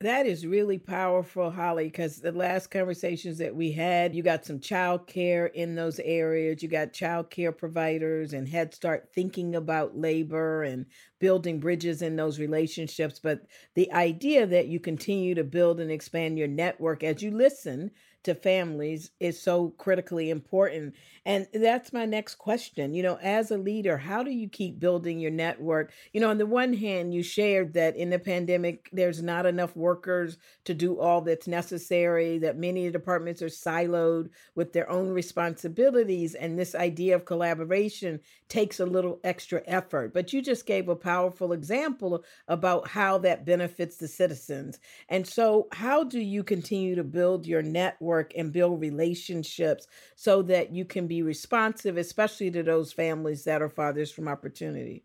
That 0.00 0.26
is 0.26 0.46
really 0.46 0.78
powerful, 0.78 1.50
Holly, 1.50 1.84
because 1.84 2.18
the 2.18 2.32
last 2.32 2.66
conversations 2.70 3.38
that 3.38 3.54
we 3.54 3.72
had, 3.72 4.14
you 4.14 4.22
got 4.22 4.44
some 4.44 4.60
child 4.60 5.06
care 5.06 5.46
in 5.46 5.76
those 5.76 5.98
areas. 6.00 6.62
You 6.62 6.68
got 6.68 6.92
child 6.92 7.30
care 7.30 7.52
providers 7.52 8.32
and 8.34 8.46
Head 8.46 8.74
Start 8.74 9.08
thinking 9.14 9.54
about 9.54 9.96
labor 9.96 10.62
and 10.62 10.86
building 11.20 11.58
bridges 11.58 12.02
in 12.02 12.16
those 12.16 12.38
relationships. 12.38 13.18
But 13.18 13.46
the 13.76 13.90
idea 13.92 14.46
that 14.46 14.66
you 14.66 14.78
continue 14.78 15.34
to 15.36 15.44
build 15.44 15.80
and 15.80 15.90
expand 15.90 16.38
your 16.38 16.48
network 16.48 17.02
as 17.02 17.22
you 17.22 17.30
listen 17.30 17.90
to 18.24 18.34
families 18.34 19.10
is 19.20 19.40
so 19.40 19.70
critically 19.78 20.30
important. 20.30 20.94
And 21.26 21.46
that's 21.54 21.92
my 21.92 22.04
next 22.04 22.34
question. 22.34 22.94
You 22.94 23.02
know, 23.02 23.18
as 23.22 23.50
a 23.50 23.56
leader, 23.56 23.96
how 23.96 24.22
do 24.22 24.30
you 24.30 24.48
keep 24.48 24.78
building 24.78 25.18
your 25.20 25.30
network? 25.30 25.92
You 26.12 26.20
know, 26.20 26.30
on 26.30 26.38
the 26.38 26.46
one 26.46 26.74
hand, 26.74 27.14
you 27.14 27.22
shared 27.22 27.74
that 27.74 27.96
in 27.96 28.10
the 28.10 28.18
pandemic, 28.18 28.88
there's 28.92 29.22
not 29.22 29.46
enough 29.46 29.74
workers 29.76 30.36
to 30.64 30.74
do 30.74 30.98
all 30.98 31.20
that's 31.22 31.46
necessary, 31.46 32.38
that 32.38 32.58
many 32.58 32.90
departments 32.90 33.40
are 33.42 33.46
siloed 33.46 34.28
with 34.54 34.72
their 34.72 34.90
own 34.90 35.10
responsibilities. 35.10 36.34
And 36.34 36.58
this 36.58 36.74
idea 36.74 37.14
of 37.16 37.24
collaboration 37.24 38.20
takes 38.48 38.80
a 38.80 38.86
little 38.86 39.20
extra 39.24 39.62
effort. 39.66 40.12
But 40.12 40.32
you 40.32 40.42
just 40.42 40.66
gave 40.66 40.88
a 40.88 40.96
powerful 40.96 41.52
example 41.52 42.24
about 42.48 42.88
how 42.88 43.18
that 43.18 43.44
benefits 43.44 43.96
the 43.96 44.08
citizens. 44.08 44.78
And 45.08 45.26
so, 45.26 45.68
how 45.72 46.04
do 46.04 46.20
you 46.20 46.42
continue 46.42 46.94
to 46.94 47.04
build 47.04 47.46
your 47.46 47.62
network 47.62 48.13
and 48.36 48.52
build 48.52 48.80
relationships 48.80 49.86
so 50.16 50.42
that 50.42 50.72
you 50.72 50.84
can 50.84 51.06
be 51.06 51.22
responsive, 51.22 51.96
especially 51.96 52.50
to 52.50 52.62
those 52.62 52.92
families 52.92 53.44
that 53.44 53.62
are 53.62 53.68
fathers 53.68 54.10
from 54.10 54.28
opportunity? 54.28 55.02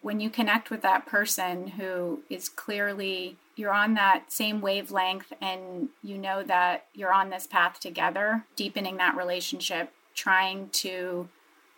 When 0.00 0.20
you 0.20 0.30
connect 0.30 0.70
with 0.70 0.82
that 0.82 1.06
person 1.06 1.68
who 1.68 2.22
is 2.30 2.48
clearly 2.48 3.36
you're 3.56 3.72
on 3.72 3.94
that 3.94 4.30
same 4.30 4.60
wavelength 4.60 5.32
and 5.40 5.88
you 6.02 6.16
know 6.16 6.44
that 6.44 6.86
you're 6.94 7.12
on 7.12 7.30
this 7.30 7.46
path 7.46 7.80
together, 7.80 8.44
deepening 8.54 8.98
that 8.98 9.16
relationship, 9.16 9.92
trying 10.14 10.68
to 10.70 11.28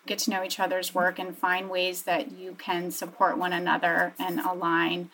get 0.07 0.19
to 0.19 0.31
know 0.31 0.45
each 0.45 0.61
other's 0.61 0.95
work 0.95 1.19
and 1.19 1.37
find 1.37 1.71
ways 1.71 2.03
that 2.03 2.33
you 2.33 2.55
can 2.59 2.91
support 2.91 3.39
one 3.39 3.53
another 3.53 4.13
and 4.19 4.41
align. 4.41 5.11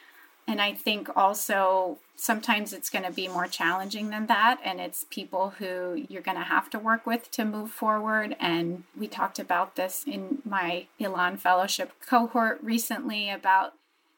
And 0.49 0.61
I 0.61 0.75
think 0.75 1.09
also 1.17 1.99
sometimes 2.15 2.73
it's 2.73 2.89
going 2.89 3.05
to 3.05 3.11
be 3.11 3.29
more 3.29 3.47
challenging 3.47 4.11
than 4.11 4.27
that. 4.27 4.61
And 4.65 4.81
it's 4.81 5.05
people 5.11 5.55
who 5.59 6.07
you're 6.09 6.23
going 6.23 6.39
to 6.39 6.45
have 6.45 6.71
to 6.71 6.79
work 6.79 7.05
with 7.05 7.31
to 7.33 7.45
move 7.45 7.71
forward. 7.71 8.37
And 8.39 8.85
we 8.97 9.09
talked 9.09 9.39
about 9.39 9.77
this 9.77 10.05
in 10.07 10.39
my 10.45 10.87
Elan 11.01 11.37
Fellowship 11.37 11.93
cohort 12.07 12.61
recently 12.63 13.29
about 13.29 13.75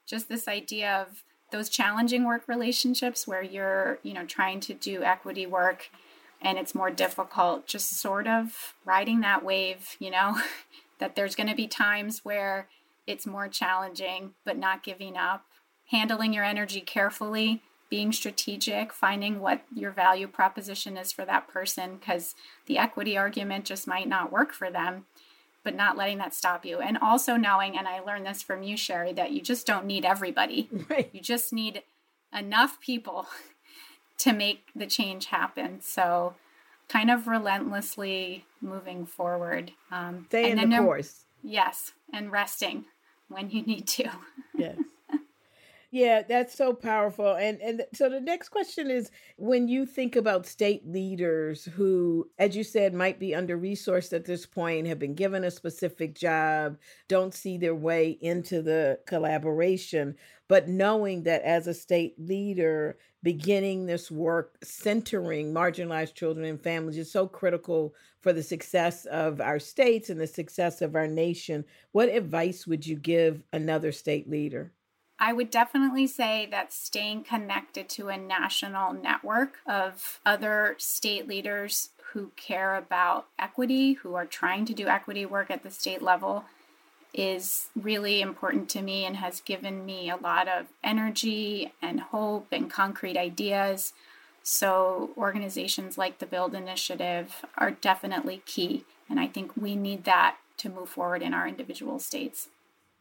just 0.07 0.29
this 0.29 0.47
idea 0.47 1.07
of 1.09 1.23
those 1.51 1.71
challenging 1.71 2.25
work 2.25 2.43
relationships 2.47 3.27
where 3.27 3.43
you're, 3.43 3.99
you 4.03 4.13
know, 4.13 4.27
trying 4.27 4.61
to 4.61 4.75
do 4.75 5.03
equity 5.03 5.47
work 5.47 5.89
and 6.41 6.59
it's 6.59 6.75
more 6.75 6.91
difficult 6.91 7.67
just 7.67 7.99
sort 7.99 8.27
of 8.27 8.75
riding 8.85 9.21
that 9.21 9.45
wave, 9.45 9.97
you 9.99 10.11
know, 10.11 10.37
that 10.99 11.17
there's 11.17 11.35
going 11.35 11.49
to 11.49 11.55
be 11.55 11.67
times 11.67 12.25
where 12.25 12.69
it's 13.07 13.27
more 13.27 13.49
challenging, 13.49 14.35
but 14.45 14.59
not 14.59 14.83
giving 14.83 15.17
up, 15.17 15.45
handling 15.91 16.33
your 16.33 16.45
energy 16.45 16.81
carefully, 16.81 17.63
being 17.91 18.13
strategic, 18.13 18.93
finding 18.93 19.41
what 19.41 19.63
your 19.75 19.91
value 19.91 20.29
proposition 20.29 20.97
is 20.97 21.13
for 21.13 21.25
that 21.25 21.49
person, 21.49 21.97
because 21.97 22.35
the 22.67 22.79
equity 22.79 23.17
argument 23.17 23.65
just 23.65 23.87
might 23.87 24.09
not 24.09 24.31
work 24.31 24.53
for 24.53 24.71
them, 24.71 25.07
but 25.65 25.75
not 25.75 25.97
letting 25.97 26.19
that 26.19 26.35
stop 26.35 26.65
you. 26.65 26.79
And 26.79 26.99
also 26.99 27.37
knowing, 27.37 27.77
and 27.77 27.89
I 27.89 28.01
learned 28.01 28.27
this 28.27 28.43
from 28.43 28.63
you, 28.63 28.77
Sherri, 28.77 29.13
that 29.15 29.33
you 29.33 29.41
just 29.41 29.67
don't 29.67 29.87
need 29.87 30.05
everybody. 30.05 30.69
Right. 30.89 31.09
You 31.13 31.21
just 31.21 31.53
need 31.53 31.83
enough 32.37 32.81
people 32.81 33.27
to 34.19 34.33
make 34.33 34.69
the 34.77 34.87
change 34.87 35.27
happen. 35.27 35.81
So, 35.81 36.35
kind 36.89 37.11
of 37.11 37.27
relentlessly 37.27 38.45
moving 38.61 39.07
forward. 39.07 39.73
Um, 39.91 40.27
Stay 40.29 40.51
in 40.51 40.71
the 40.71 40.79
course. 40.79 41.25
Yes, 41.43 41.93
and 42.13 42.33
resting 42.33 42.85
when 43.29 43.51
you 43.51 43.63
need 43.63 43.87
to. 43.87 44.11
yes. 44.57 44.77
Yeah, 45.91 46.23
that's 46.23 46.55
so 46.55 46.75
powerful. 46.75 47.33
And 47.35 47.61
and 47.63 47.83
so 47.95 48.11
the 48.11 48.21
next 48.21 48.51
question 48.51 48.91
is 48.91 49.11
when 49.39 49.69
you 49.69 49.87
think 49.87 50.17
about 50.17 50.45
state 50.47 50.87
leaders 50.87 51.65
who 51.65 52.29
as 52.39 52.55
you 52.55 52.63
said 52.63 52.93
might 52.93 53.19
be 53.19 53.35
under 53.35 53.57
resourced 53.57 54.13
at 54.13 54.27
this 54.27 54.45
point, 54.45 54.87
have 54.87 54.99
been 54.99 55.15
given 55.15 55.45
a 55.45 55.51
specific 55.51 56.15
job, 56.15 56.77
don't 57.09 57.33
see 57.33 57.57
their 57.57 57.75
way 57.75 58.19
into 58.21 58.61
the 58.61 58.99
collaboration, 59.07 60.15
but 60.47 60.69
knowing 60.69 61.23
that 61.23 61.41
as 61.43 61.67
a 61.67 61.73
state 61.75 62.15
leader 62.19 62.99
beginning 63.23 63.87
this 63.87 64.11
work 64.11 64.59
centering 64.63 65.55
marginalized 65.55 66.15
children 66.15 66.45
and 66.45 66.63
families 66.63 66.99
is 66.99 67.11
so 67.11 67.27
critical 67.27 67.95
for 68.21 68.33
the 68.35 68.43
success 68.43 69.07
of 69.07 69.41
our 69.41 69.59
states 69.59 70.11
and 70.11 70.21
the 70.21 70.27
success 70.27 70.83
of 70.83 70.95
our 70.95 71.07
nation. 71.09 71.65
What 71.93 72.11
advice 72.11 72.67
would 72.67 72.87
you 72.87 72.97
give 72.97 73.43
another 73.55 73.91
state 73.91 74.29
leader? 74.29 74.73
I 75.21 75.33
would 75.33 75.51
definitely 75.51 76.07
say 76.07 76.47
that 76.51 76.73
staying 76.73 77.25
connected 77.25 77.89
to 77.91 78.09
a 78.09 78.17
national 78.17 78.93
network 78.93 79.59
of 79.67 80.21
other 80.25 80.77
state 80.79 81.27
leaders 81.27 81.91
who 82.13 82.31
care 82.37 82.77
about 82.77 83.27
equity, 83.39 83.95
who 83.95 84.15
are 84.15 84.27
trying 84.27 84.65
to 84.67 84.75
do 84.75 84.87
equity 84.87 85.27
work 85.27 85.51
at 85.51 85.65
the 85.65 85.71
state 85.71 86.03
level, 86.03 86.45
is 87.13 87.69
really 87.75 88.21
important 88.21 88.69
to 88.69 88.83
me 88.83 89.05
and 89.05 89.17
has 89.17 89.41
given 89.41 89.85
me 89.85 90.09
a 90.09 90.17
lot 90.17 90.47
of 90.47 90.67
energy 90.85 91.73
and 91.83 92.01
hope 92.01 92.47
and 92.53 92.71
concrete 92.71 93.17
ideas. 93.17 93.95
So, 94.45 95.11
organizations 95.17 95.99
like 95.99 96.19
the 96.19 96.27
Build 96.27 96.55
Initiative 96.55 97.45
are 97.57 97.73
definitely 97.73 98.43
key. 98.47 98.85
And 99.11 99.19
I 99.19 99.27
think 99.27 99.53
we 99.57 99.75
need 99.75 100.05
that 100.05 100.37
to 100.59 100.69
move 100.69 100.91
forward 100.91 101.23
in 101.23 101.35
our 101.35 101.49
individual 101.49 101.99
states 101.99 102.49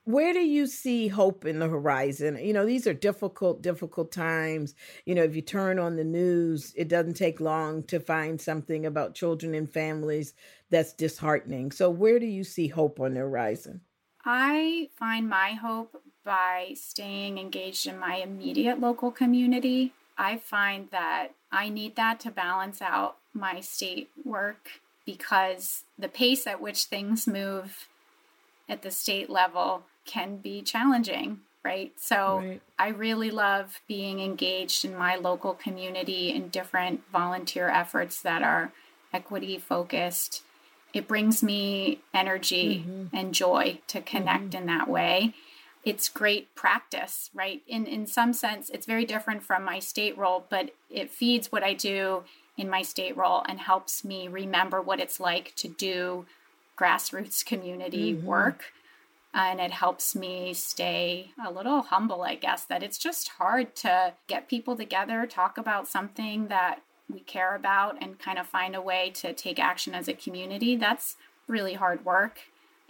where 0.08 0.32
do 0.32 0.40
you 0.40 0.68
see 0.68 1.10
hope 1.10 1.44
in 1.44 1.60
the 1.60 1.68
horizon? 1.68 2.40
You 2.42 2.54
know, 2.54 2.66
these 2.66 2.88
are 2.88 2.94
difficult, 2.94 3.62
difficult 3.62 4.10
times. 4.10 4.74
You 5.06 5.16
know, 5.16 5.24
if 5.24 5.36
you 5.36 5.42
turn 5.42 5.80
on 5.80 5.98
the 5.98 6.06
news, 6.06 6.74
it 6.78 6.88
doesn't 6.88 7.16
take 7.16 7.42
long 7.42 7.84
to 7.84 8.00
find 8.00 8.40
something 8.40 8.86
about 8.86 9.16
children 9.16 9.54
and 9.54 9.70
families 9.70 10.34
that's 10.70 10.94
disheartening. 10.94 11.74
So, 11.74 11.90
where 11.90 12.20
do 12.20 12.26
you 12.26 12.46
see 12.46 12.70
hope 12.70 13.02
on 13.02 13.16
the 13.16 13.20
horizon? 13.20 13.82
I 14.24 14.88
find 14.96 15.28
my 15.28 15.52
hope 15.52 16.02
by 16.24 16.72
staying 16.76 17.38
engaged 17.38 17.86
in 17.86 18.00
my 18.00 18.16
immediate 18.16 18.80
local 18.80 19.12
community. 19.12 19.92
I 20.18 20.38
find 20.38 20.90
that 20.92 21.34
I 21.52 21.68
need 21.68 21.98
that 21.98 22.22
to 22.22 22.32
balance 22.32 22.82
out 22.82 23.18
my 23.34 23.60
state 23.60 24.10
work 24.24 24.70
because 25.06 25.84
the 26.00 26.08
pace 26.08 26.48
at 26.48 26.62
which 26.62 26.86
things 26.86 27.28
move 27.28 27.90
at 28.70 28.84
the 28.84 28.92
state 28.92 29.30
level 29.30 29.84
can 30.08 30.38
be 30.38 30.62
challenging, 30.62 31.42
right? 31.64 31.92
So 31.98 32.40
right. 32.40 32.62
I 32.80 32.90
really 32.90 33.30
love 33.30 33.82
being 33.88 34.20
engaged 34.20 34.84
in 34.84 34.96
my 34.96 35.16
local 35.16 35.54
community 35.54 36.32
in 36.34 36.50
different 36.50 37.02
volunteer 37.12 37.70
efforts 37.70 38.22
that 38.22 38.42
are 38.42 38.72
equity 39.14 39.60
focused. 39.60 40.44
It 40.94 41.08
brings 41.08 41.44
me 41.44 42.00
energy 42.14 42.86
mm-hmm. 42.88 43.16
and 43.16 43.34
joy 43.34 43.80
to 43.88 44.02
connect 44.02 44.52
mm-hmm. 44.52 44.62
in 44.62 44.66
that 44.68 44.88
way. 44.88 45.34
It's 45.84 46.10
great 46.10 46.54
practice, 46.56 47.30
right? 47.34 47.62
In 47.68 47.86
in 47.86 48.08
some 48.08 48.34
sense, 48.34 48.70
it's 48.70 48.86
very 48.86 49.06
different 49.06 49.44
from 49.44 49.64
my 49.64 49.80
state 49.80 50.18
role, 50.18 50.46
but 50.50 50.72
it 50.90 51.12
feeds 51.12 51.52
what 51.52 51.64
I 51.64 51.74
do 51.74 52.24
in 52.58 52.70
my 52.70 52.82
state 52.82 53.16
role 53.16 53.44
and 53.48 53.60
helps 53.60 54.04
me 54.04 54.28
remember 54.28 54.82
what 54.82 55.00
it's 55.00 55.20
like 55.20 55.54
to 55.56 55.68
do 55.68 56.26
grassroots 56.78 57.46
community 57.46 58.14
mm-hmm. 58.14 58.26
work 58.26 58.66
Uh, 59.38 59.42
and 59.52 59.62
it 59.62 59.70
helps 59.70 60.16
me 60.16 60.52
stay 60.52 61.30
a 61.46 61.52
little 61.52 61.84
humble, 61.84 62.24
I 62.24 62.34
guess, 62.34 62.64
that 62.66 62.82
it's 62.82 62.98
just 62.98 63.30
hard 63.38 63.76
to 63.78 64.14
get 64.26 64.50
people 64.50 64.76
together, 64.76 65.28
talk 65.28 65.60
about 65.60 65.88
something 65.88 66.48
that 66.48 66.82
we 67.08 67.20
care 67.20 67.56
about, 67.56 68.02
and 68.02 68.18
kind 68.18 68.40
of 68.40 68.48
find 68.48 68.76
a 68.76 68.82
way 68.82 69.12
to 69.12 69.34
take 69.34 69.60
action 69.60 69.94
as 69.94 70.08
a 70.08 70.14
community. 70.14 70.76
That's 70.76 71.18
really 71.48 71.76
hard 71.76 72.04
work. 72.04 72.40